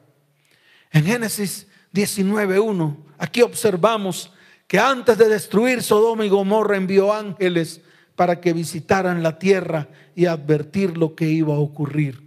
En 0.92 1.06
Génesis 1.06 1.66
19.1, 1.92 2.96
aquí 3.18 3.42
observamos 3.42 4.32
que 4.68 4.78
antes 4.78 5.18
de 5.18 5.28
destruir 5.28 5.82
Sodoma 5.82 6.24
y 6.24 6.28
Gomorra 6.28 6.76
envió 6.76 7.12
ángeles 7.12 7.80
para 8.14 8.40
que 8.40 8.52
visitaran 8.52 9.24
la 9.24 9.36
tierra 9.40 9.88
y 10.14 10.26
advertir 10.26 10.96
lo 10.96 11.16
que 11.16 11.28
iba 11.28 11.54
a 11.54 11.58
ocurrir. 11.58 12.22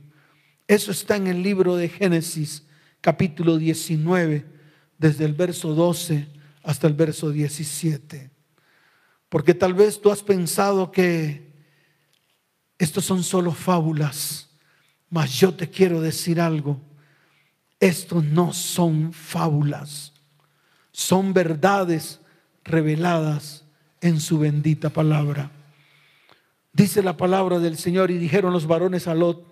Eso 0.68 0.92
está 0.92 1.16
en 1.16 1.28
el 1.28 1.42
libro 1.42 1.78
de 1.78 1.88
Génesis 1.88 2.68
capítulo 3.00 3.56
19, 3.56 4.46
desde 4.98 5.24
el 5.24 5.32
verso 5.32 5.74
12 5.74 6.28
hasta 6.62 6.88
el 6.88 6.94
verso 6.94 7.32
17. 7.32 8.37
Porque 9.30 9.54
tal 9.54 9.74
vez 9.74 10.02
tú 10.02 10.12
has 10.12 10.24
pensado 10.24 10.92
que 10.92 11.52
estos 12.78 13.06
son 13.06 13.24
solo 13.24 13.52
fábulas, 13.52 14.50
mas 15.10 15.34
yo 15.40 15.54
te 15.54 15.70
quiero 15.70 16.02
decir 16.02 16.40
algo. 16.40 16.80
Estos 17.80 18.24
no 18.24 18.54
son 18.54 19.14
fábulas, 19.14 20.14
son 20.92 21.34
verdades 21.34 22.20
reveladas 22.64 23.66
en 24.02 24.20
su 24.20 24.40
bendita 24.40 24.90
palabra. 24.90 25.52
Dice 26.74 27.02
la 27.02 27.18
palabra 27.18 27.60
del 27.60 27.78
Señor 27.78 28.12
y 28.12 28.18
dijeron 28.18 28.54
los 28.54 28.68
varones 28.68 29.08
a 29.08 29.16
Lot, 29.16 29.46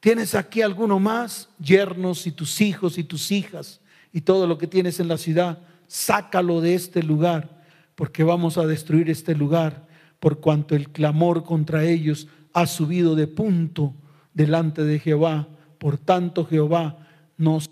¿tienes 0.00 0.34
aquí 0.34 0.62
alguno 0.62 0.98
más? 0.98 1.50
Yernos 1.58 2.26
y 2.26 2.32
tus 2.32 2.60
hijos 2.60 2.96
y 2.98 3.04
tus 3.04 3.30
hijas 3.30 3.80
y 4.12 4.22
todo 4.22 4.46
lo 4.46 4.58
que 4.58 4.66
tienes 4.66 5.00
en 5.00 5.08
la 5.08 5.18
ciudad, 5.18 5.58
sácalo 5.86 6.60
de 6.60 6.74
este 6.74 7.02
lugar, 7.02 7.61
porque 8.02 8.24
vamos 8.24 8.58
a 8.58 8.66
destruir 8.66 9.08
este 9.10 9.32
lugar, 9.32 9.86
por 10.18 10.40
cuanto 10.40 10.74
el 10.74 10.88
clamor 10.88 11.44
contra 11.44 11.84
ellos 11.84 12.26
ha 12.52 12.66
subido 12.66 13.14
de 13.14 13.28
punto 13.28 13.94
delante 14.34 14.82
de 14.82 14.98
Jehová. 14.98 15.48
Por 15.78 15.98
tanto, 15.98 16.44
Jehová 16.44 17.06
nos 17.36 17.70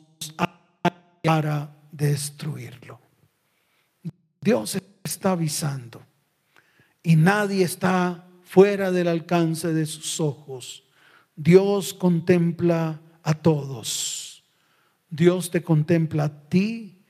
para 1.25 1.77
destruirlo. 1.91 3.01
Dios 4.41 4.79
está 5.03 5.33
avisando 5.33 6.01
y 7.03 7.17
nadie 7.17 7.65
está 7.65 8.25
fuera 8.45 8.93
del 8.93 9.09
alcance 9.09 9.75
de 9.75 9.85
sus 9.85 10.21
ojos. 10.21 10.85
Dios 11.35 11.93
contempla 11.93 13.01
a 13.25 13.35
todos. 13.35 14.45
Dios 15.09 15.51
te 15.51 15.61
contempla 15.65 16.27
a 16.27 16.49
ti 16.49 17.03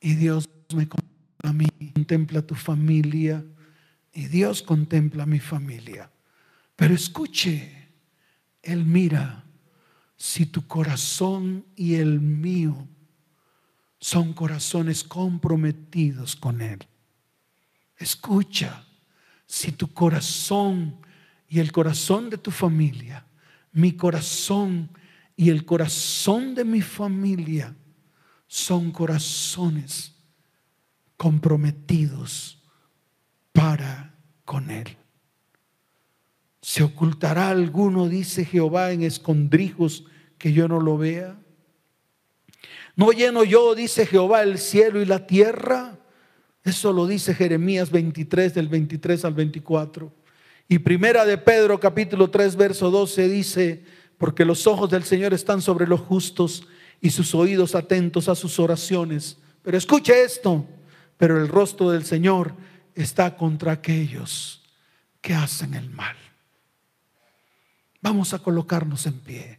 y 0.00 0.16
Dios 0.16 0.48
me 0.74 0.88
contempla 0.88 1.15
a 1.46 1.52
mí. 1.52 1.66
Contempla 1.94 2.42
tu 2.42 2.54
familia 2.54 3.44
y 4.12 4.26
Dios 4.26 4.62
contempla 4.62 5.24
a 5.24 5.26
mi 5.26 5.40
familia. 5.40 6.10
Pero 6.74 6.94
escuche, 6.94 7.90
Él 8.62 8.84
mira 8.84 9.44
si 10.16 10.46
tu 10.46 10.66
corazón 10.66 11.66
y 11.76 11.94
el 11.94 12.20
mío 12.20 12.88
son 14.00 14.32
corazones 14.32 15.04
comprometidos 15.04 16.36
con 16.36 16.60
Él. 16.62 16.86
Escucha, 17.98 18.84
si 19.46 19.72
tu 19.72 19.92
corazón 19.92 20.98
y 21.48 21.60
el 21.60 21.72
corazón 21.72 22.30
de 22.30 22.38
tu 22.38 22.50
familia, 22.50 23.26
mi 23.72 23.92
corazón 23.92 24.90
y 25.36 25.50
el 25.50 25.64
corazón 25.64 26.54
de 26.54 26.64
mi 26.64 26.80
familia 26.80 27.74
son 28.46 28.90
corazones 28.90 30.15
comprometidos 31.16 32.62
para 33.52 34.14
con 34.44 34.70
Él. 34.70 34.96
¿Se 36.60 36.82
ocultará 36.82 37.48
alguno, 37.48 38.08
dice 38.08 38.44
Jehová, 38.44 38.92
en 38.92 39.02
escondrijos 39.02 40.04
que 40.38 40.52
yo 40.52 40.68
no 40.68 40.80
lo 40.80 40.98
vea? 40.98 41.38
¿No 42.96 43.12
lleno 43.12 43.44
yo, 43.44 43.74
dice 43.74 44.06
Jehová, 44.06 44.42
el 44.42 44.58
cielo 44.58 45.00
y 45.00 45.04
la 45.04 45.26
tierra? 45.26 45.98
Eso 46.64 46.92
lo 46.92 47.06
dice 47.06 47.34
Jeremías 47.34 47.90
23 47.90 48.52
del 48.54 48.68
23 48.68 49.24
al 49.24 49.34
24. 49.34 50.12
Y 50.68 50.80
primera 50.80 51.24
de 51.24 51.38
Pedro 51.38 51.78
capítulo 51.78 52.28
3 52.30 52.56
verso 52.56 52.90
12 52.90 53.28
dice, 53.28 53.84
porque 54.18 54.44
los 54.44 54.66
ojos 54.66 54.90
del 54.90 55.04
Señor 55.04 55.34
están 55.34 55.62
sobre 55.62 55.86
los 55.86 56.00
justos 56.00 56.66
y 57.00 57.10
sus 57.10 57.34
oídos 57.34 57.74
atentos 57.74 58.28
a 58.28 58.34
sus 58.34 58.58
oraciones. 58.58 59.38
Pero 59.62 59.76
escuche 59.78 60.24
esto, 60.24 60.66
pero 61.16 61.40
el 61.40 61.48
rostro 61.48 61.90
del 61.90 62.04
Señor 62.04 62.54
está 62.94 63.36
contra 63.36 63.72
aquellos 63.72 64.62
que 65.20 65.34
hacen 65.34 65.74
el 65.74 65.90
mal. 65.90 66.16
Vamos 68.00 68.34
a 68.34 68.38
colocarnos 68.38 69.06
en 69.06 69.18
pie. 69.20 69.58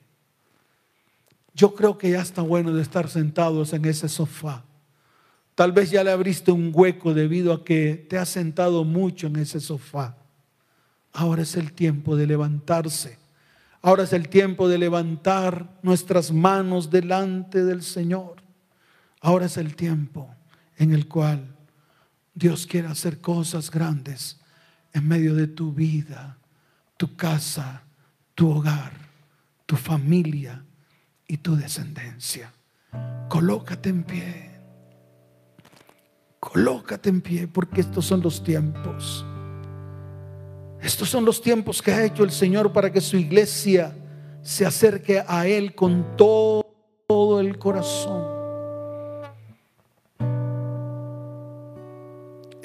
Yo 1.54 1.74
creo 1.74 1.98
que 1.98 2.12
ya 2.12 2.22
está 2.22 2.42
bueno 2.42 2.74
de 2.74 2.82
estar 2.82 3.10
sentados 3.10 3.74
en 3.74 3.86
ese 3.86 4.08
sofá, 4.08 4.64
Tal 5.58 5.72
vez 5.72 5.90
ya 5.90 6.04
le 6.04 6.12
abriste 6.12 6.52
un 6.52 6.72
hueco 6.72 7.16
debido 7.16 7.52
a 7.52 7.66
que 7.66 8.06
te 8.08 8.20
has 8.20 8.30
sentado 8.30 8.84
mucho 8.84 9.26
en 9.26 9.38
ese 9.38 9.60
sofá. 9.60 10.16
Ahora 11.14 11.42
es 11.42 11.56
el 11.56 11.74
tiempo 11.74 12.16
de 12.16 12.28
levantarse. 12.28 13.18
Ahora 13.82 14.04
es 14.04 14.14
el 14.14 14.30
tiempo 14.30 14.68
de 14.70 14.78
levantar 14.78 15.80
nuestras 15.82 16.32
manos 16.32 16.92
delante 16.92 17.64
del 17.66 17.82
Señor. 17.82 18.36
Ahora 19.20 19.48
es 19.48 19.58
el 19.58 19.76
tiempo 19.76 20.30
en 20.78 20.94
el 20.94 21.08
cual 21.08 21.56
Dios 22.34 22.68
quiere 22.68 22.88
hacer 22.88 23.20
cosas 23.20 23.72
grandes 23.72 24.40
en 24.94 25.08
medio 25.08 25.36
de 25.36 25.48
tu 25.48 25.74
vida, 25.74 26.38
tu 26.98 27.16
casa, 27.16 27.84
tu 28.36 28.50
hogar, 28.50 28.92
tu 29.66 29.76
familia 29.76 30.64
y 31.28 31.38
tu 31.38 31.56
descendencia. 31.56 32.54
Colócate 33.28 33.90
en 33.90 34.04
pie. 34.04 34.52
Colócate 36.40 37.10
en 37.10 37.22
pie 37.22 37.48
porque 37.48 37.82
estos 37.82 38.06
son 38.06 38.22
los 38.22 38.44
tiempos. 38.44 39.26
Estos 40.82 41.10
son 41.10 41.26
los 41.26 41.42
tiempos 41.42 41.82
que 41.82 41.92
ha 41.92 42.06
hecho 42.06 42.24
el 42.24 42.32
Señor 42.32 42.72
para 42.72 42.92
que 42.92 43.02
su 43.02 43.18
iglesia 43.18 43.96
se 44.42 44.66
acerque 44.66 45.24
a 45.28 45.48
Él 45.48 45.76
con 45.76 46.16
todo, 46.16 46.64
el 47.40 47.58
corazón. 47.58 48.37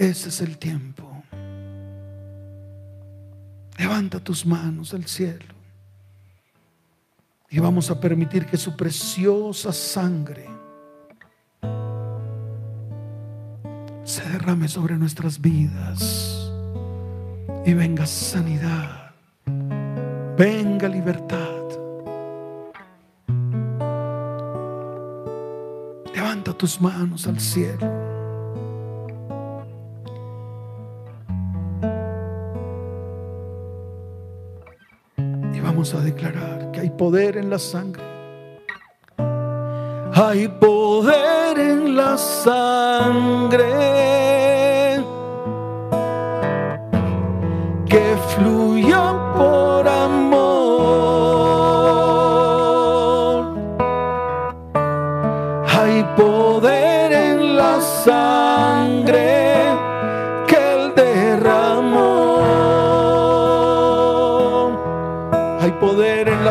Ese 0.03 0.31
es 0.31 0.41
el 0.41 0.59
tiempo. 0.59 1.09
Levanta 3.79 4.19
tus 4.19 4.45
manos 4.45 4.93
al 4.95 5.07
cielo. 5.07 5.55
Y 7.49 7.61
vamos 7.61 7.89
a 7.89 8.01
permitir 8.01 8.47
que 8.47 8.57
su 8.57 8.77
preciosa 8.77 9.73
sangre 9.73 10.49
se 14.03 14.29
derrame 14.29 14.67
sobre 14.67 14.97
nuestras 14.97 15.41
vidas. 15.41 16.51
Y 17.65 17.73
venga 17.73 18.05
sanidad. 18.05 19.13
Venga 20.37 20.89
libertad. 20.89 21.63
Levanta 26.13 26.53
tus 26.59 26.81
manos 26.81 27.29
al 27.29 27.39
cielo. 27.39 28.02
A 35.83 36.01
declarar 36.01 36.71
que 36.71 36.79
hay 36.79 36.91
poder 36.91 37.37
en 37.37 37.51
la 37.51 37.59
sangre. 37.59 38.05
Hay 40.15 40.47
poder 40.47 41.59
en 41.59 41.97
la 41.97 42.17
sangre 42.17 43.63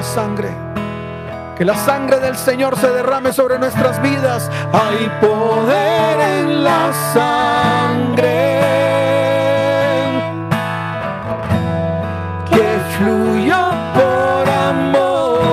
sangre. 0.04 0.50
Que 1.58 1.66
la 1.66 1.76
sangre 1.76 2.20
del 2.20 2.36
Señor 2.36 2.78
se 2.78 2.90
derrame 2.90 3.32
sobre 3.34 3.60
nuestras 3.60 4.02
vidas. 4.02 4.50
Hay 4.74 5.12
poder 5.22 6.20
en 6.20 6.64
la 6.64 6.92
sangre. 7.14 8.62
Que 12.50 12.80
fluyó 12.98 13.70
por 13.94 14.50
amor. 14.50 15.52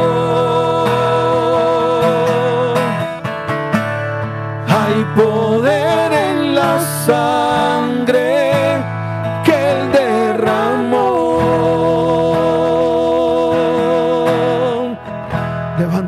Hay 4.67 5.05
poder 5.15 6.13
en 6.13 6.55
la 6.55 6.81
sangre. 7.07 8.48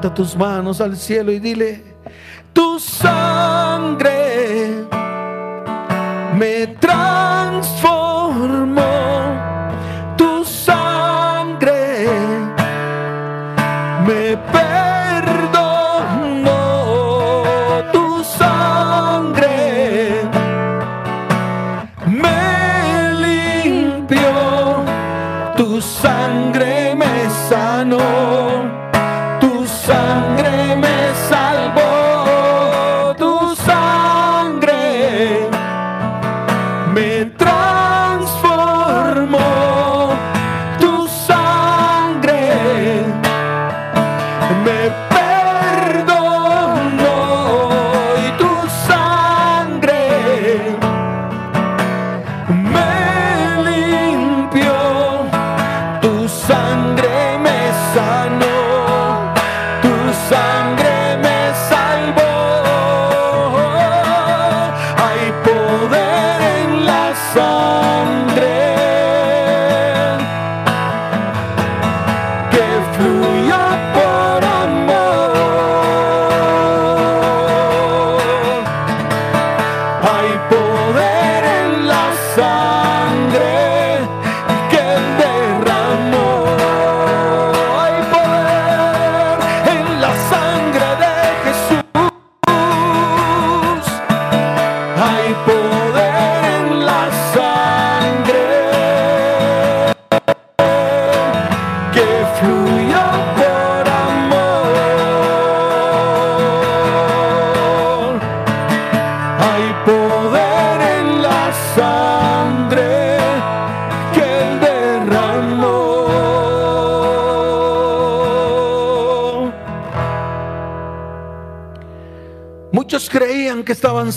Tus 0.08 0.36
manos 0.36 0.80
al 0.80 0.96
cielo 0.96 1.30
y 1.30 1.38
dile, 1.38 1.82
tu 2.54 2.80
sangre 2.80 4.86
me 6.34 6.66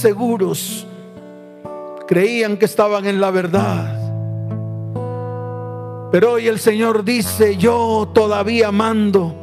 seguros, 0.03 0.85
creían 2.05 2.57
que 2.57 2.65
estaban 2.65 3.05
en 3.05 3.21
la 3.21 3.31
verdad. 3.31 3.97
Pero 6.11 6.33
hoy 6.33 6.49
el 6.49 6.59
Señor 6.59 7.05
dice, 7.05 7.55
yo 7.55 8.11
todavía 8.13 8.69
mando, 8.73 9.33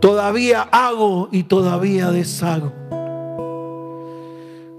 todavía 0.00 0.68
hago 0.72 1.28
y 1.30 1.44
todavía 1.44 2.10
deshago. 2.10 2.72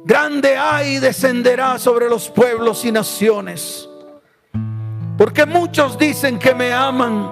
Grande 0.03 0.57
hay 0.57 0.99
descenderá 0.99 1.79
sobre 1.79 2.09
los 2.09 2.29
pueblos 2.29 2.83
y 2.83 2.91
naciones. 2.91 3.89
Porque 5.17 5.45
muchos 5.45 5.97
dicen 5.97 6.37
que 6.37 6.53
me 6.53 6.73
aman, 6.73 7.25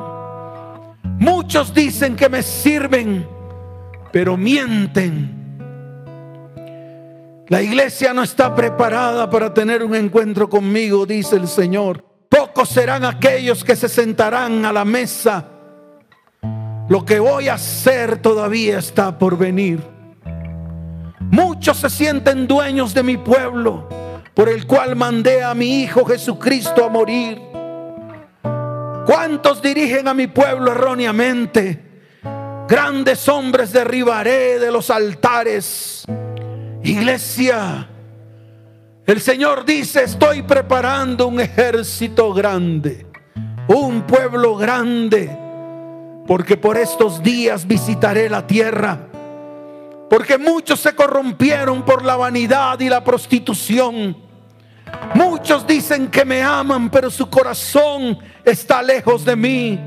muchos 1.20 1.74
dicen 1.74 2.16
que 2.16 2.30
me 2.30 2.42
sirven, 2.42 3.28
pero 4.14 4.38
mienten 4.38 5.37
La 7.50 7.62
iglesia 7.62 8.14
no 8.14 8.24
está 8.24 8.54
preparada 8.54 9.30
para 9.30 9.54
tener 9.54 9.82
un 9.82 9.96
encuentro 9.96 10.50
conmigo, 10.50 11.06
dice 11.06 11.38
el 11.38 11.48
Señor. 11.48 12.04
Pocos 12.28 12.68
serán 12.68 13.06
aquellos 13.06 13.64
que 13.64 13.78
se 13.78 13.88
sentarán 13.88 14.66
a 14.66 14.74
la 14.74 14.84
mesa. 14.84 15.46
Lo 16.90 17.06
que 17.06 17.20
voy 17.20 17.48
a 17.48 17.54
hacer 17.54 18.18
todavía 18.18 18.80
está 18.80 19.18
por 19.18 19.38
venir. 19.38 19.82
Muchos 21.22 21.78
se 21.78 21.90
sienten 21.90 22.48
dueños 22.48 22.94
de 22.94 23.04
mi 23.04 23.16
pueblo, 23.16 23.88
por 24.34 24.50
el 24.50 24.68
cual 24.68 24.98
mandé 24.98 25.42
a 25.42 25.54
mi 25.54 25.84
Hijo 25.84 26.04
Jesucristo 26.04 26.84
a 26.84 26.90
morir. 26.90 27.42
¿Cuántos 29.06 29.62
dirigen 29.62 30.10
a 30.10 30.14
mi 30.14 30.28
pueblo 30.28 30.74
erróneamente? 30.74 31.82
Grandes 32.68 33.30
hombres 33.30 33.72
derribaré 33.72 34.60
de 34.60 34.70
los 34.70 34.90
altares. 34.90 36.06
Iglesia, 36.88 37.86
el 39.06 39.20
Señor 39.20 39.66
dice, 39.66 40.04
estoy 40.04 40.44
preparando 40.44 41.28
un 41.28 41.42
ejército 41.42 42.34
grande, 42.34 43.06
un 43.68 44.04
pueblo 44.04 44.56
grande, 44.56 45.38
porque 46.26 46.56
por 46.56 46.78
estos 46.78 47.22
días 47.22 47.68
visitaré 47.68 48.30
la 48.30 48.48
tierra. 48.48 49.00
Porque 50.10 50.38
muchos 50.38 50.80
se 50.80 50.96
corrompieron 50.96 51.84
por 51.84 52.06
la 52.06 52.16
vanidad 52.16 52.80
y 52.80 52.88
la 52.88 53.04
prostitución. 53.04 54.16
Muchos 55.14 55.68
dicen 55.68 56.08
que 56.08 56.24
me 56.24 56.42
aman, 56.42 56.90
pero 56.90 57.12
su 57.12 57.30
corazón 57.30 58.18
está 58.46 58.82
lejos 58.82 59.26
de 59.26 59.36
mí. 59.36 59.78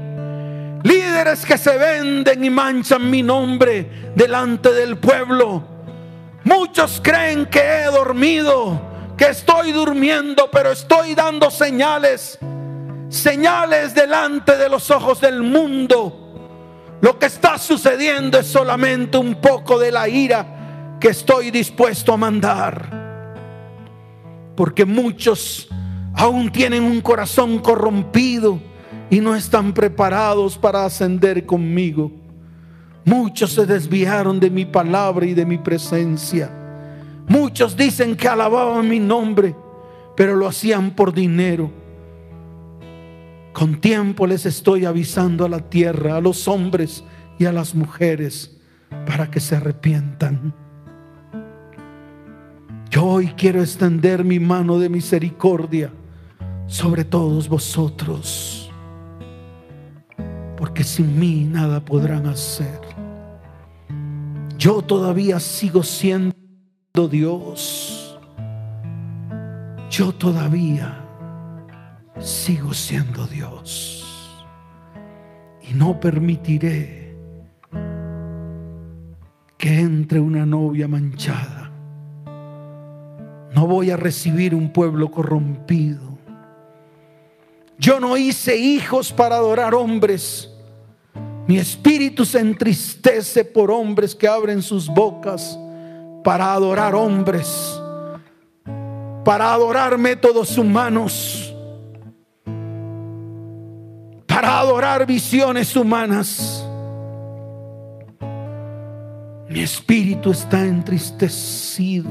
Líderes 0.82 1.46
que 1.46 1.56
se 1.56 1.78
venden 1.78 2.44
y 2.44 2.50
manchan 2.50 3.10
mi 3.10 3.22
nombre 3.22 4.12
delante 4.14 4.74
del 4.74 4.98
pueblo. 4.98 5.79
Muchos 6.44 7.00
creen 7.02 7.46
que 7.46 7.60
he 7.60 7.84
dormido, 7.86 8.80
que 9.16 9.26
estoy 9.28 9.72
durmiendo, 9.72 10.48
pero 10.50 10.72
estoy 10.72 11.14
dando 11.14 11.50
señales, 11.50 12.38
señales 13.08 13.94
delante 13.94 14.56
de 14.56 14.68
los 14.68 14.90
ojos 14.90 15.20
del 15.20 15.42
mundo. 15.42 16.96
Lo 17.02 17.18
que 17.18 17.26
está 17.26 17.58
sucediendo 17.58 18.38
es 18.38 18.46
solamente 18.46 19.18
un 19.18 19.36
poco 19.36 19.78
de 19.78 19.90
la 19.90 20.08
ira 20.08 20.96
que 21.00 21.08
estoy 21.08 21.50
dispuesto 21.50 22.12
a 22.12 22.16
mandar. 22.16 23.00
Porque 24.56 24.84
muchos 24.84 25.68
aún 26.14 26.50
tienen 26.52 26.82
un 26.82 27.00
corazón 27.00 27.58
corrompido 27.58 28.60
y 29.08 29.20
no 29.20 29.34
están 29.34 29.72
preparados 29.72 30.58
para 30.58 30.84
ascender 30.84 31.44
conmigo. 31.46 32.12
Muchos 33.04 33.52
se 33.52 33.66
desviaron 33.66 34.38
de 34.38 34.50
mi 34.50 34.64
palabra 34.64 35.26
y 35.26 35.34
de 35.34 35.46
mi 35.46 35.58
presencia. 35.58 36.50
Muchos 37.28 37.76
dicen 37.76 38.16
que 38.16 38.28
alababan 38.28 38.88
mi 38.88 38.98
nombre, 38.98 39.54
pero 40.16 40.34
lo 40.34 40.46
hacían 40.46 40.90
por 40.90 41.12
dinero. 41.12 41.70
Con 43.52 43.80
tiempo 43.80 44.26
les 44.26 44.46
estoy 44.46 44.84
avisando 44.84 45.44
a 45.44 45.48
la 45.48 45.60
tierra, 45.60 46.16
a 46.16 46.20
los 46.20 46.48
hombres 46.48 47.04
y 47.38 47.46
a 47.46 47.52
las 47.52 47.74
mujeres, 47.74 48.56
para 49.06 49.30
que 49.30 49.40
se 49.40 49.56
arrepientan. 49.56 50.54
Yo 52.90 53.06
hoy 53.06 53.28
quiero 53.36 53.60
extender 53.60 54.24
mi 54.24 54.40
mano 54.40 54.78
de 54.78 54.88
misericordia 54.88 55.92
sobre 56.66 57.04
todos 57.04 57.48
vosotros, 57.48 58.70
porque 60.56 60.82
sin 60.82 61.18
mí 61.18 61.44
nada 61.44 61.84
podrán 61.84 62.26
hacer. 62.26 62.89
Yo 64.60 64.82
todavía 64.82 65.40
sigo 65.40 65.82
siendo 65.82 66.34
Dios. 67.10 68.20
Yo 69.88 70.12
todavía 70.12 71.02
sigo 72.18 72.74
siendo 72.74 73.26
Dios. 73.26 74.44
Y 75.62 75.72
no 75.72 75.98
permitiré 75.98 77.16
que 79.56 79.80
entre 79.80 80.20
una 80.20 80.44
novia 80.44 80.86
manchada. 80.86 81.72
No 83.54 83.66
voy 83.66 83.90
a 83.90 83.96
recibir 83.96 84.54
un 84.54 84.74
pueblo 84.74 85.10
corrompido. 85.10 86.18
Yo 87.78 87.98
no 87.98 88.18
hice 88.18 88.58
hijos 88.58 89.10
para 89.10 89.36
adorar 89.36 89.74
hombres 89.74 90.49
mi 91.50 91.58
espíritu 91.58 92.24
se 92.24 92.38
entristece 92.38 93.44
por 93.44 93.72
hombres 93.72 94.14
que 94.14 94.28
abren 94.28 94.62
sus 94.62 94.86
bocas 94.86 95.58
para 96.22 96.52
adorar 96.52 96.94
hombres, 96.94 97.76
para 99.24 99.52
adorar 99.52 99.98
métodos 99.98 100.56
humanos, 100.56 101.52
para 104.28 104.60
adorar 104.60 105.04
visiones 105.04 105.74
humanas. 105.74 106.64
Mi 109.48 109.58
espíritu 109.58 110.30
está 110.30 110.64
entristecido. 110.64 112.08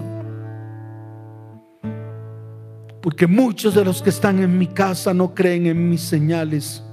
Porque 3.01 3.25
muchos 3.25 3.73
de 3.73 3.85
los 3.85 4.01
que 4.01 4.09
están 4.09 4.43
en 4.43 4.57
mi 4.57 4.67
casa 4.67 5.13
no 5.13 5.33
creen 5.33 5.65
en 5.67 5.89
mis 5.89 6.01
señales 6.01 6.83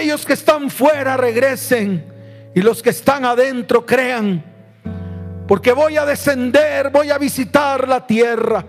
aquellos 0.00 0.24
que 0.24 0.32
están 0.32 0.70
fuera 0.70 1.18
regresen 1.18 2.50
y 2.54 2.62
los 2.62 2.82
que 2.82 2.88
están 2.88 3.26
adentro 3.26 3.84
crean. 3.84 4.42
Porque 5.46 5.72
voy 5.72 5.98
a 5.98 6.06
descender, 6.06 6.88
voy 6.88 7.10
a 7.10 7.18
visitar 7.18 7.86
la 7.86 8.06
tierra. 8.06 8.64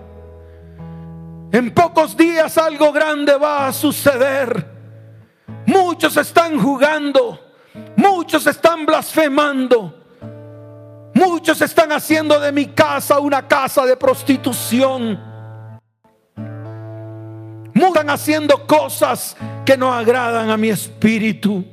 En 1.53 1.73
pocos 1.73 2.17
días 2.17 2.57
algo 2.57 2.91
grande 2.91 3.37
va 3.37 3.67
a 3.67 3.71
suceder. 3.71 4.65
Muchos 5.67 6.17
están 6.17 6.59
jugando, 6.59 7.39
muchos 7.95 8.45
están 8.45 8.85
blasfemando. 8.85 9.99
Muchos 11.13 11.61
están 11.61 11.93
haciendo 11.93 12.41
de 12.41 12.51
mi 12.51 12.67
casa 12.67 13.19
una 13.19 13.47
casa 13.47 13.85
de 13.85 13.95
prostitución. 13.95 15.17
Mudan 17.73 18.09
haciendo 18.09 18.67
cosas 18.67 19.37
que 19.71 19.77
no 19.77 19.93
agradan 19.93 20.49
a 20.49 20.57
mi 20.57 20.67
espíritu. 20.67 21.63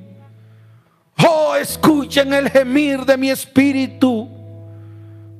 Oh, 1.26 1.56
escuchen 1.56 2.32
el 2.32 2.48
gemir 2.48 3.00
de 3.00 3.16
mi 3.16 3.28
espíritu, 3.28 4.28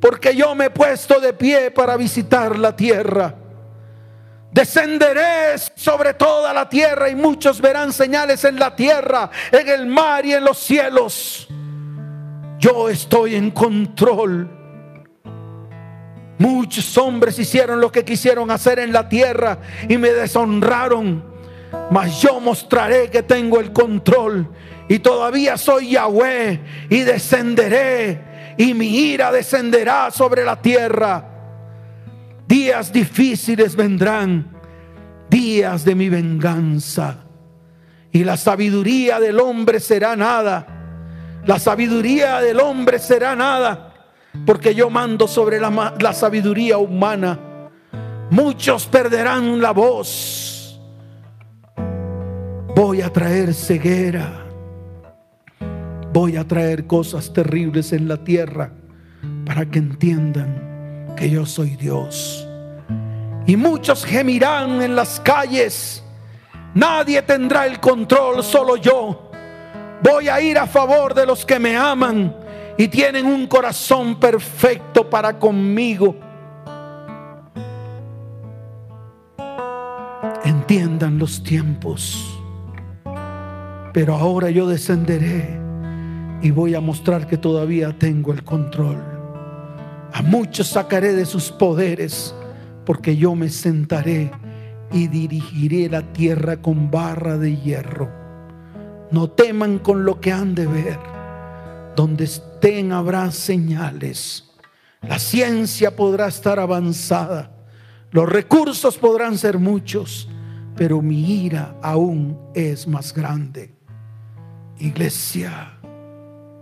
porque 0.00 0.34
yo 0.34 0.56
me 0.56 0.64
he 0.64 0.70
puesto 0.70 1.20
de 1.20 1.34
pie 1.34 1.70
para 1.70 1.96
visitar 1.96 2.58
la 2.58 2.74
tierra. 2.74 3.32
Descenderé 4.50 5.56
sobre 5.76 6.14
toda 6.14 6.52
la 6.52 6.68
tierra 6.68 7.08
y 7.08 7.14
muchos 7.14 7.60
verán 7.60 7.92
señales 7.92 8.42
en 8.42 8.58
la 8.58 8.74
tierra, 8.74 9.30
en 9.52 9.68
el 9.68 9.86
mar 9.86 10.26
y 10.26 10.32
en 10.32 10.42
los 10.42 10.58
cielos. 10.58 11.46
Yo 12.58 12.88
estoy 12.88 13.36
en 13.36 13.52
control. 13.52 14.50
Muchos 16.38 16.98
hombres 16.98 17.38
hicieron 17.38 17.80
lo 17.80 17.92
que 17.92 18.04
quisieron 18.04 18.50
hacer 18.50 18.80
en 18.80 18.92
la 18.92 19.08
tierra 19.08 19.60
y 19.88 19.96
me 19.96 20.10
deshonraron. 20.10 21.37
Mas 21.90 22.20
yo 22.20 22.40
mostraré 22.40 23.10
que 23.10 23.22
tengo 23.22 23.60
el 23.60 23.72
control 23.72 24.48
y 24.88 24.98
todavía 24.98 25.56
soy 25.56 25.90
Yahweh 25.90 26.60
y 26.88 27.00
descenderé 27.00 28.54
y 28.56 28.74
mi 28.74 28.88
ira 28.88 29.30
descenderá 29.30 30.10
sobre 30.10 30.44
la 30.44 30.60
tierra. 30.60 31.24
Días 32.46 32.92
difíciles 32.92 33.76
vendrán, 33.76 34.56
días 35.30 35.84
de 35.84 35.94
mi 35.94 36.08
venganza. 36.08 37.18
Y 38.10 38.24
la 38.24 38.36
sabiduría 38.36 39.20
del 39.20 39.38
hombre 39.38 39.80
será 39.80 40.16
nada. 40.16 40.66
La 41.44 41.58
sabiduría 41.58 42.40
del 42.40 42.58
hombre 42.60 42.98
será 42.98 43.36
nada, 43.36 43.94
porque 44.44 44.74
yo 44.74 44.90
mando 44.90 45.28
sobre 45.28 45.60
la, 45.60 45.94
la 46.00 46.12
sabiduría 46.12 46.78
humana. 46.78 47.38
Muchos 48.30 48.86
perderán 48.86 49.60
la 49.60 49.70
voz 49.72 50.47
Voy 52.98 53.06
a 53.06 53.12
traer 53.12 53.54
ceguera. 53.54 54.44
Voy 56.12 56.36
a 56.36 56.42
traer 56.42 56.88
cosas 56.88 57.32
terribles 57.32 57.92
en 57.92 58.08
la 58.08 58.16
tierra 58.16 58.72
para 59.46 59.64
que 59.66 59.78
entiendan 59.78 61.14
que 61.16 61.30
yo 61.30 61.46
soy 61.46 61.76
Dios. 61.76 62.44
Y 63.46 63.54
muchos 63.54 64.04
gemirán 64.04 64.82
en 64.82 64.96
las 64.96 65.20
calles. 65.20 66.02
Nadie 66.74 67.22
tendrá 67.22 67.66
el 67.66 67.78
control, 67.78 68.42
solo 68.42 68.76
yo. 68.76 69.30
Voy 70.02 70.28
a 70.28 70.40
ir 70.40 70.58
a 70.58 70.66
favor 70.66 71.14
de 71.14 71.24
los 71.24 71.46
que 71.46 71.60
me 71.60 71.76
aman 71.76 72.34
y 72.76 72.88
tienen 72.88 73.26
un 73.26 73.46
corazón 73.46 74.18
perfecto 74.18 75.08
para 75.08 75.38
conmigo. 75.38 76.16
Entiendan 80.42 81.16
los 81.16 81.40
tiempos. 81.44 82.37
Pero 83.92 84.14
ahora 84.14 84.50
yo 84.50 84.66
descenderé 84.66 85.58
y 86.42 86.50
voy 86.50 86.74
a 86.74 86.80
mostrar 86.80 87.26
que 87.26 87.36
todavía 87.36 87.96
tengo 87.98 88.32
el 88.32 88.44
control. 88.44 89.02
A 90.12 90.22
muchos 90.22 90.68
sacaré 90.68 91.14
de 91.14 91.26
sus 91.26 91.50
poderes, 91.50 92.34
porque 92.84 93.16
yo 93.16 93.34
me 93.34 93.48
sentaré 93.48 94.30
y 94.92 95.08
dirigiré 95.08 95.88
la 95.88 96.12
tierra 96.12 96.62
con 96.62 96.90
barra 96.90 97.36
de 97.38 97.56
hierro. 97.56 98.10
No 99.10 99.30
teman 99.30 99.78
con 99.78 100.04
lo 100.04 100.20
que 100.20 100.32
han 100.32 100.54
de 100.54 100.66
ver. 100.66 100.98
Donde 101.96 102.24
estén 102.24 102.92
habrá 102.92 103.30
señales. 103.30 104.44
La 105.02 105.18
ciencia 105.18 105.96
podrá 105.96 106.28
estar 106.28 106.58
avanzada. 106.58 107.52
Los 108.10 108.28
recursos 108.28 108.96
podrán 108.96 109.36
ser 109.36 109.58
muchos, 109.58 110.28
pero 110.76 111.02
mi 111.02 111.44
ira 111.44 111.76
aún 111.82 112.38
es 112.54 112.86
más 112.86 113.12
grande. 113.12 113.77
Iglesia, 114.80 115.72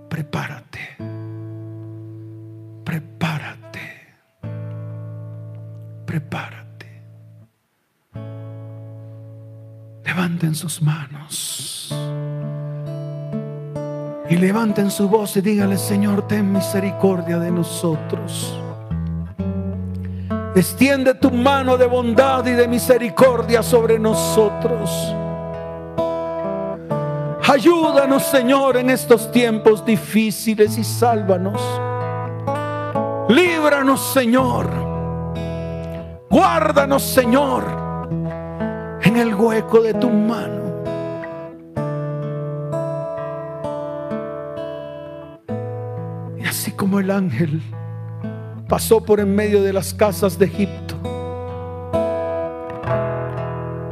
prepárate. 0.09 0.97
Prepárate. 2.83 3.81
Prepárate. 6.07 7.03
Levanten 10.05 10.55
sus 10.55 10.81
manos. 10.81 11.95
Y 14.31 14.37
levanten 14.37 14.91
su 14.91 15.09
voz 15.09 15.37
y 15.37 15.43
díganle, 15.43 15.77
Señor, 15.77 16.27
ten 16.27 16.51
misericordia 16.51 17.39
de 17.39 17.51
nosotros. 17.51 18.59
Extiende 20.55 21.13
tu 21.15 21.31
mano 21.31 21.77
de 21.77 21.87
bondad 21.87 22.47
y 22.47 22.53
de 22.53 22.67
misericordia 22.67 23.63
sobre 23.63 23.99
nosotros. 23.99 25.15
Ayúdanos, 27.49 28.25
Señor, 28.25 28.77
en 28.77 28.91
estos 28.91 29.31
tiempos 29.31 29.85
difíciles 29.85 30.77
y 30.79 30.85
sálvanos. 30.85 31.61
Líbranos, 33.29 34.13
Señor. 34.13 34.69
Guárdanos, 36.29 37.03
Señor 37.03 37.87
en 39.07 39.17
el 39.17 39.35
hueco 39.35 39.81
de 39.83 39.95
tu 39.95 40.11
mano. 40.11 40.65
Y 46.39 46.47
así 46.47 46.73
como 46.73 46.99
el 46.99 47.11
ángel 47.11 47.63
pasó 48.69 49.01
por 49.01 49.21
en 49.21 49.35
medio 49.35 49.63
de 49.63 49.73
las 49.73 49.95
casas 49.95 50.39
de 50.39 50.47
Egipto 50.47 50.97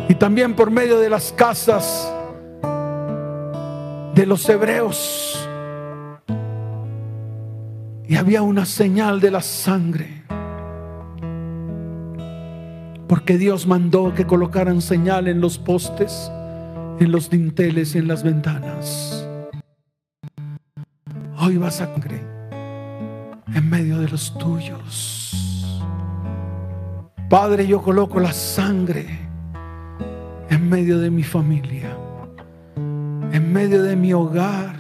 y 0.09 0.15
también 0.17 0.55
por 0.55 0.71
medio 0.71 0.99
de 0.99 1.09
las 1.09 1.33
casas 1.33 2.13
de 4.15 4.27
los 4.27 4.49
hebreos. 4.49 5.49
Y 8.07 8.17
había 8.17 8.43
una 8.43 8.67
señal 8.67 9.21
de 9.21 9.31
la 9.31 9.41
sangre 9.41 10.25
porque 13.15 13.39
Dios 13.39 13.67
mandó 13.67 14.15
que 14.15 14.27
colocaran 14.27 14.81
señal 14.81 15.29
en 15.29 15.41
los 15.41 15.59
postes, 15.59 16.31
en 16.99 17.13
los 17.13 17.31
dinteles 17.31 17.95
y 17.95 17.99
en 17.99 18.09
las 18.09 18.23
ventanas. 18.23 19.27
Hoy 21.39 21.57
va 21.57 21.71
sangre 21.71 22.21
en 23.55 23.71
medio 23.71 23.99
de 23.99 24.09
los 24.09 24.37
tuyos. 24.39 25.83
Padre, 27.29 27.67
yo 27.67 27.83
coloco 27.83 28.21
la 28.21 28.33
sangre 28.33 29.07
en 30.51 30.69
medio 30.69 30.99
de 30.99 31.11
mi 31.11 31.23
familia, 31.23 31.97
en 33.35 33.53
medio 33.53 33.83
de 33.83 33.97
mi 33.97 34.13
hogar, 34.13 34.77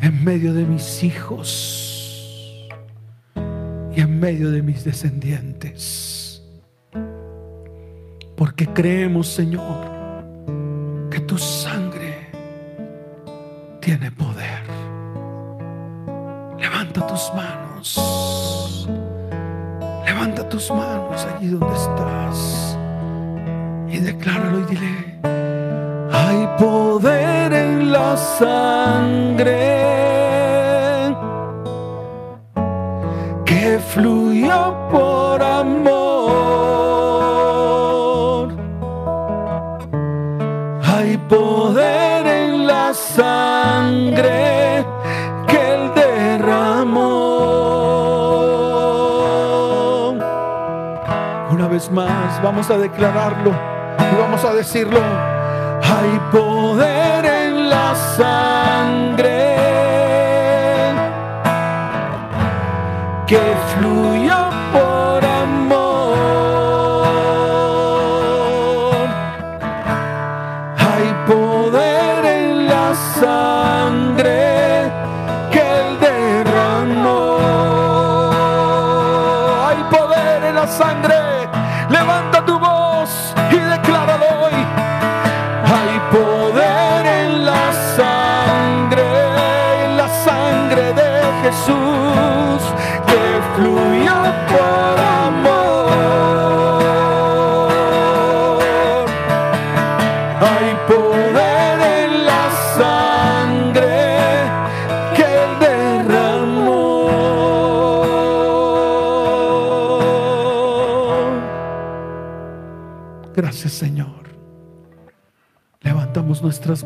en 0.00 0.24
medio 0.24 0.54
de 0.54 0.64
mis 0.64 1.04
hijos 1.04 2.66
y 3.94 4.00
en 4.00 4.18
medio 4.18 4.50
de 4.50 4.62
mis 4.62 4.82
descendientes. 4.82 6.42
Porque 8.34 8.66
creemos, 8.66 9.28
Señor, 9.28 9.90
que 11.10 11.20
tu 11.20 11.36
sangre 11.36 12.30
tiene 13.82 14.10
poder. 14.10 14.62
Levanta 16.58 17.06
tus 17.06 17.30
manos. 17.36 18.88
Levanta 20.06 20.48
tus 20.48 20.70
manos 20.70 21.26
allí 21.26 21.48
donde 21.48 21.74
estás. 21.76 22.78
Y 23.90 23.98
decláralo 23.98 24.60
y 24.60 24.64
dile, 24.64 25.07
hay 26.20 26.48
poder 26.58 27.52
en 27.52 27.92
la 27.92 28.16
sangre 28.16 29.68
fluyó 33.80 34.74
por 34.90 35.42
amor. 35.42 35.88
Hay 40.84 41.16
poder 41.28 42.26
en 42.26 42.66
la 42.66 42.92
sangre 42.94 44.84
que 45.46 45.74
él 45.74 45.92
derramó. 45.94 47.18
Una 51.50 51.68
vez 51.68 51.90
más, 51.90 52.42
vamos 52.42 52.70
a 52.70 52.78
declararlo 52.78 53.50
y 53.50 54.16
vamos 54.20 54.44
a 54.44 54.52
decirlo. 54.54 55.27
Hay 56.00 56.20
poder 56.30 57.24
en 57.26 57.68
la 57.68 57.92
sangre 58.16 58.57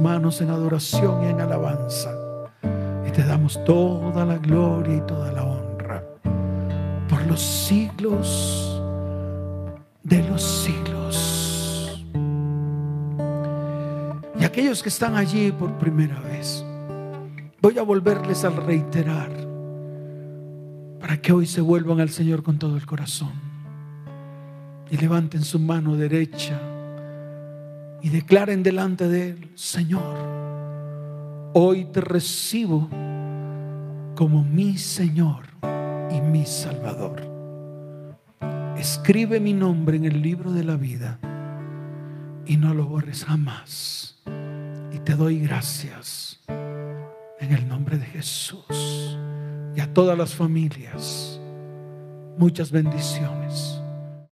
manos 0.03 0.41
en 0.41 0.51
adoración 0.51 1.23
y 1.25 1.27
en 1.29 1.41
alabanza. 1.41 2.11
Y 3.07 3.11
te 3.11 3.25
damos 3.25 3.63
toda 3.65 4.25
la 4.25 4.39
gloria 4.39 4.97
y 4.97 5.01
toda 5.03 5.33
la 5.33 5.45
honra 5.45 5.63
los 7.27 7.41
siglos 7.41 8.81
de 10.03 10.23
los 10.29 10.43
siglos. 10.43 12.05
Y 14.39 14.45
aquellos 14.45 14.83
que 14.83 14.89
están 14.89 15.17
allí 15.17 15.53
por 15.53 15.73
primera 15.79 16.19
vez, 16.21 16.65
voy 17.61 17.79
a 17.79 17.83
volverles 17.83 18.45
a 18.45 18.51
reiterar 18.51 19.31
para 21.01 21.21
que 21.21 21.33
hoy 21.33 21.47
se 21.47 21.61
vuelvan 21.61 22.01
al 22.01 22.11
Señor 22.11 22.43
con 22.43 22.59
todo 22.59 22.77
el 22.77 22.87
corazón 22.87 23.33
y 24.91 24.97
levanten 24.97 25.43
su 25.43 25.59
mano 25.59 25.97
derecha 25.97 26.61
y 28.03 28.09
declaren 28.09 28.63
delante 28.63 29.09
de 29.09 29.31
Él, 29.31 29.51
Señor, 29.55 30.17
hoy 31.55 31.85
te 31.87 32.01
recibo 32.01 32.89
como 34.17 34.45
mi 34.45 34.77
Señor 34.77 35.45
y 36.11 36.21
mi 36.21 36.45
Salvador. 36.45 37.23
Escribe 38.77 39.39
mi 39.39 39.53
nombre 39.53 39.97
en 39.97 40.05
el 40.05 40.21
libro 40.21 40.53
de 40.53 40.65
la 40.65 40.77
vida 40.77 41.21
y 42.45 42.57
no 42.57 42.75
lo 42.75 42.87
borres 42.87 43.25
jamás. 43.25 44.21
Y 44.93 44.99
te 44.99 45.15
doy 45.15 45.39
gracias 45.39 46.41
en 46.49 47.53
el 47.53 47.69
nombre 47.69 47.99
de 47.99 48.07
Jesús 48.07 49.17
y 49.77 49.81
a 49.81 49.93
todas 49.93 50.19
las 50.19 50.35
familias. 50.35 51.41
Muchas 52.37 52.71
bendiciones. 52.71 53.82